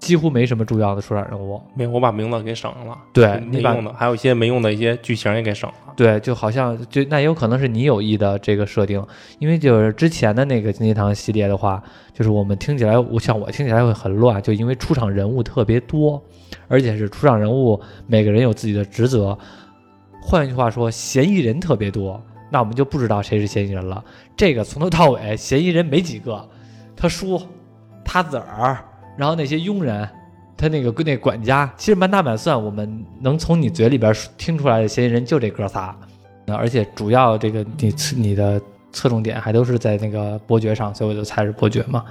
[0.00, 1.62] 几乎没什么重要的出场人物。
[1.76, 2.98] 没，我把名字给省了。
[3.12, 5.94] 对没你把用的，还有一些没用的一些剧情也给省了。
[5.96, 9.00] 对，就好像就那有可能是你有意的这个设定，
[9.38, 11.80] 因为就是之前的那个金鸡堂系列的话，
[12.12, 16.20] 就是我们听起来，我像我听起来会很乱，就因为出场人物特别多，
[16.66, 19.38] 而且是出场人物每个人有自己的职责。
[20.20, 22.20] 换句话说，嫌疑人特别多，
[22.50, 24.04] 那我们就不知道谁是嫌疑人了。
[24.36, 26.46] 这个从头到尾嫌疑人没几个，
[26.94, 27.40] 他叔、
[28.04, 28.78] 他子儿，
[29.16, 30.06] 然后那些佣人，
[30.56, 35.96] 他那个那管家，其实满打满算，我们能从你嘴里边听出来的嫌疑人就这哥仨。
[36.44, 38.60] 那而且主要这个你你的
[38.92, 42.04] 侧重点还都是在那个伯爵上，所以我就猜是伯爵嘛。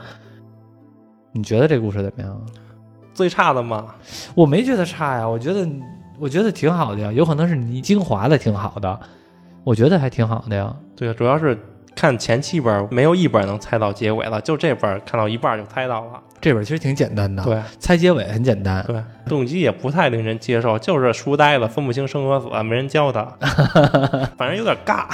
[1.32, 2.46] 你觉得这故事怎么样？
[3.14, 3.96] 最差的嘛，
[4.34, 5.66] 我没觉得差呀，我觉得
[6.20, 9.00] 我觉得挺好的呀，有可能是你精华的挺好的，
[9.64, 10.76] 我觉得还挺好的呀。
[10.96, 11.58] 对，主要是
[11.96, 16.22] 看前七本没有一本能猜到结尾了，就这本看到一半就猜到了。
[16.42, 18.84] 这本其实挺简单的，对猜结尾很简单。
[18.86, 23.26] 对，动机也不太令人接受，就是书呆子分不清生和死，没人教他，
[24.38, 25.08] 反正有点尬，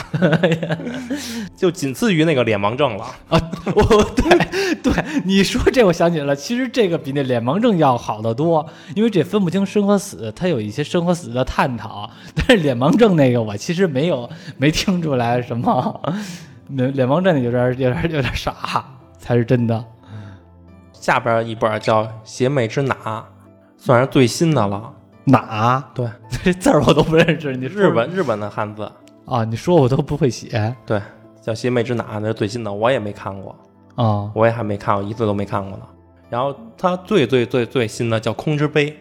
[1.55, 3.39] 就仅次于那个脸盲症了啊。
[3.73, 4.37] 我对
[4.83, 12.09] 对，你说这我想起来了，其实这个比那脸盲症要好得多，因为这分不清生和死，它有一些生和死的探讨。
[12.35, 16.01] 但是脸盲症那个我其实没有没听出来什么，
[16.75, 18.83] 脸脸盲症有点有点有点傻，
[19.17, 19.83] 才是真的。
[20.91, 22.95] 下边一本叫《邪魅之哪》，
[23.75, 24.93] 算是最新的了。
[25.23, 25.83] 哪？
[25.93, 26.07] 对，
[26.43, 27.55] 这 字儿我都不认识。
[27.55, 28.91] 你日本日本的汉字
[29.25, 29.43] 啊？
[29.43, 31.01] 你说我都不会写对
[31.41, 33.55] 叫邪魅之哪，那是最新的，我也没看过，
[33.95, 34.31] 啊？
[34.33, 35.85] 我也还没看过，一次都没看过呢。
[36.29, 38.95] 然后它最最最最新的叫空之杯，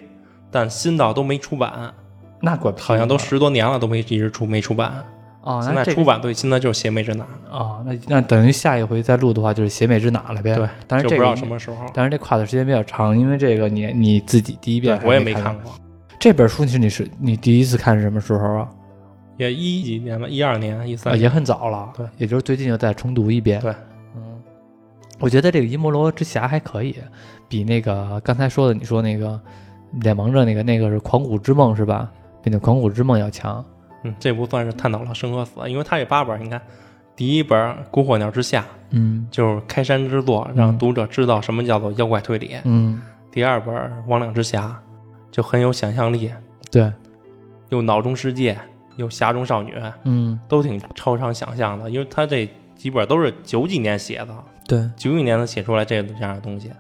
[0.51, 1.93] 但新到都没出版，
[2.41, 5.05] 那怪不得好像都十多年了都没一直出没出版。
[5.43, 5.61] 啊。
[5.62, 10.55] 现那这出版最新的就是邪魅之哪，啊，那那等于下一回再录的话就是邪魅之哪了呗？
[10.55, 11.76] 对，但是这个不知道什么时候。
[11.93, 15.72] 但是这跨的时间比较长，因为这个你你自己第一遍，我也没没看过，
[16.18, 18.68] 这本书，是你是你第一次看是什么时候啊？
[19.38, 21.22] 也一几年吧，一二年、一啊，三年。
[21.22, 23.59] 也很早了，对，也就是最近又再重读一遍。
[23.61, 23.72] 对，
[24.14, 24.22] 嗯，
[25.18, 26.95] 我觉得这个《阴魔罗之匣》还可以，
[27.49, 29.41] 比那个刚才说的你说那个
[30.03, 32.11] 脸盲症那个那个是《狂骨之梦》是吧？
[32.43, 33.64] 比那《狂骨之梦》要强。
[34.03, 36.61] 嗯，这不算是探讨了生和死，因为它这八本，你看，
[37.15, 37.59] 第一本
[37.91, 43.75] 《孤火鸟之下》嗯就是开山之作，让读者知道什么叫做妖怪推理；嗯，第二本
[44.09, 44.59] 《魍魉之匣》
[45.31, 46.33] 就很有想象力，
[46.71, 46.93] 对，
[47.69, 48.59] 又脑中世界，
[48.97, 49.75] 又匣中少女，
[50.05, 51.91] 嗯都挺超常想象的。
[51.91, 54.35] 因为他这几本都是九几年写的，
[54.67, 56.71] 对，九几年能写出来这这样的东西。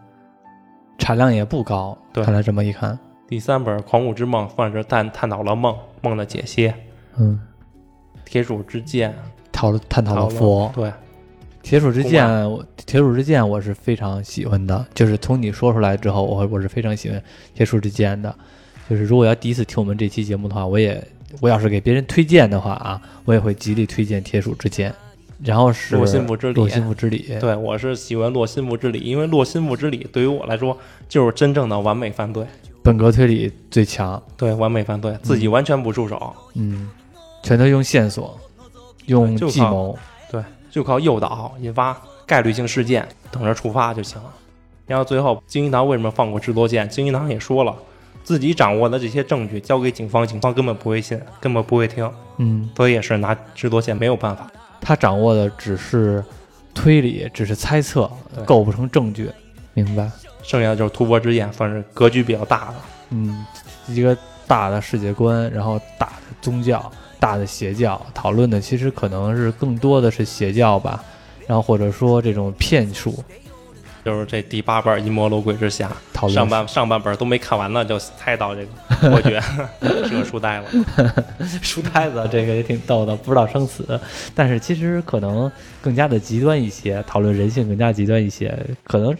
[0.98, 1.96] 产量也不高。
[2.12, 2.98] 对看来这么一看，
[3.28, 6.68] 第三本《狂舞之梦》算是探探讨了梦梦的解析，
[7.18, 7.38] 《嗯，
[8.24, 9.10] 铁杵之剑》
[9.52, 10.70] 讨论探讨了佛。
[10.74, 10.92] 对，
[11.62, 17.22] 铁杵之剑，我铁杵之剑我是非常喜欢的，就是从你说出来之后，我我是非常喜欢
[17.54, 18.34] 铁杵之剑的。
[18.88, 21.02] 就是如果要第一次听我们这期节目的话，我也
[21.40, 24.92] 我要是给别人推荐的话啊，我也会极力推荐铁杵之剑。
[25.42, 26.54] 然后是洛心腹之礼。
[26.54, 30.76] 洛心腹之礼，对，我是喜欢洛心腹之礼，因为洛心腹之礼对于我来说
[31.08, 32.44] 就是真正的完美犯罪。
[32.82, 36.90] 本格推理最强，对，完美犯罪，自己完全不出手，嗯，
[37.42, 38.38] 全都用线索，
[39.06, 39.98] 用计谋，
[40.30, 44.32] 对，就靠诱导引发概率性事件，等着触发就行了。
[44.86, 46.88] 然后最后，金银堂为什么放过智多健？
[46.88, 47.74] 金银堂也说了，
[48.24, 54.50] 自己掌握的这些证据交给警方，警方根本不会信，根本不会听，嗯，所以也是拿智多健没有办法。
[54.80, 56.24] 他掌握的只是
[56.74, 58.10] 推理，只是猜测，
[58.44, 59.30] 构不成证据，
[59.74, 60.10] 明白？
[60.42, 62.74] 剩下的就是突破之眼，算是格局比较大的。
[63.10, 63.44] 嗯，
[63.86, 64.16] 一个
[64.46, 66.90] 大的世界观，然后大的宗教、
[67.20, 71.04] 大的邪教，讨论的其实可能是更多的是邪教吧，
[71.46, 73.22] 然后或者说这种骗术
[74.02, 78.70] 就是这第八本《阴谋楼鬼之下》，讨论上半上半本都没看完呢，就猜到这个
[79.14, 80.82] 我觉得是个书呆子。
[81.60, 84.00] 书呆子，这个也挺逗的，不知道生死。
[84.34, 85.52] 但是其实可能
[85.82, 89.14] 更加的极端一些，讨论人性更加极端一些，可能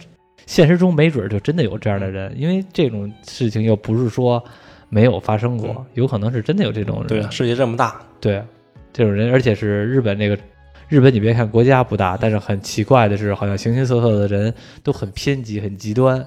[0.47, 4.43] 现实中没准儿就真的有这样的人，因为这种事情又不是说
[4.91, 7.07] 没有发生过嗯，有可能是真的有这种人。
[7.07, 8.43] 对，世界这么大，对，
[8.93, 10.37] 这种人，而且是日本这个
[10.87, 16.23] 日本，你别看国家不大，但是很奇怪的是，好像形形色色的人都很偏激、很极端，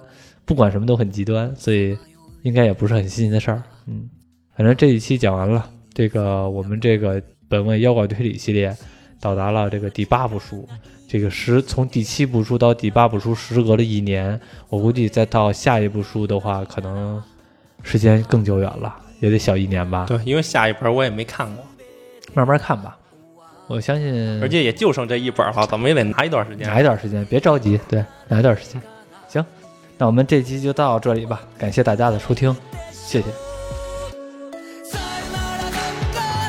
[0.46, 1.96] 不管什么都很极端，所以
[2.42, 3.62] 应该也不是很新鲜的事儿。
[3.86, 4.08] 嗯，
[4.56, 8.74] 反正这一期讲完了，这个我们这个本位妖怪推理系列
[9.20, 10.66] 到达了这个第八部书。
[11.06, 17.22] 这个时从第七部书到第八部书时隔了一年，我估计再到下一部书的话，可能
[17.83, 20.05] 时间更久远了，也得小一年吧。
[20.07, 21.65] 对，因为下一本我也没看过，
[22.33, 22.97] 慢慢看吧，
[23.67, 26.67] 我相信，而且也就剩这一本了，怎么也得拿一段时间。
[26.67, 28.81] 拿一段时间，别着急，对，拿一段时间。
[29.27, 29.45] 行，
[29.97, 32.55] 那我们这期就到这里吧，感谢大家的收听，
[32.91, 33.27] 谢谢。
[34.83, 35.77] さよならが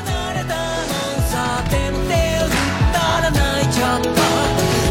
[0.01, 0.91] 離れたの
[1.29, 1.31] さ
[1.69, 2.11] でも手
[2.41, 4.09] を振ったら泣いちゃった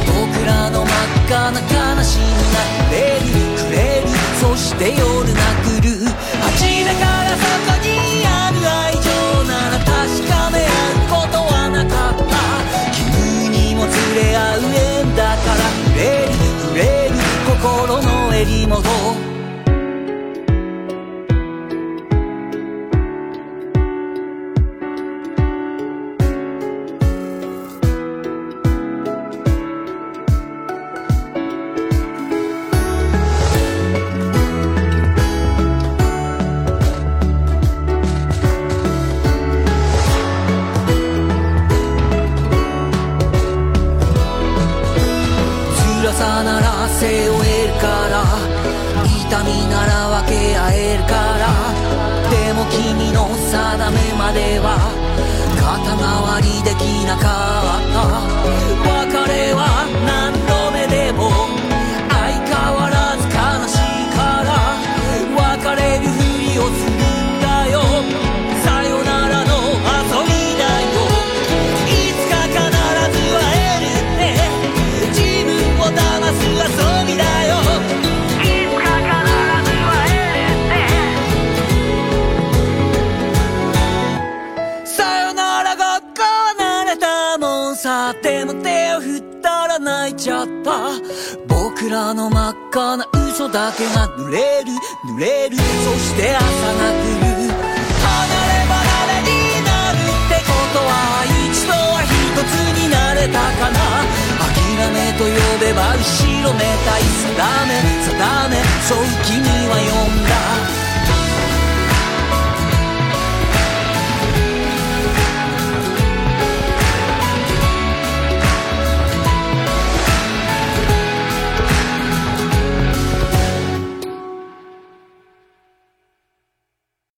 [0.06, 0.12] 僕
[0.46, 0.94] らの真っ
[1.26, 1.66] 赤な悲
[2.02, 2.24] しみ
[2.54, 2.56] が
[2.88, 4.06] くれるくれる
[4.40, 5.00] そして夜
[5.34, 5.93] が来る
[15.45, 17.15] 触れる触れる
[17.45, 19.24] 心の襟元。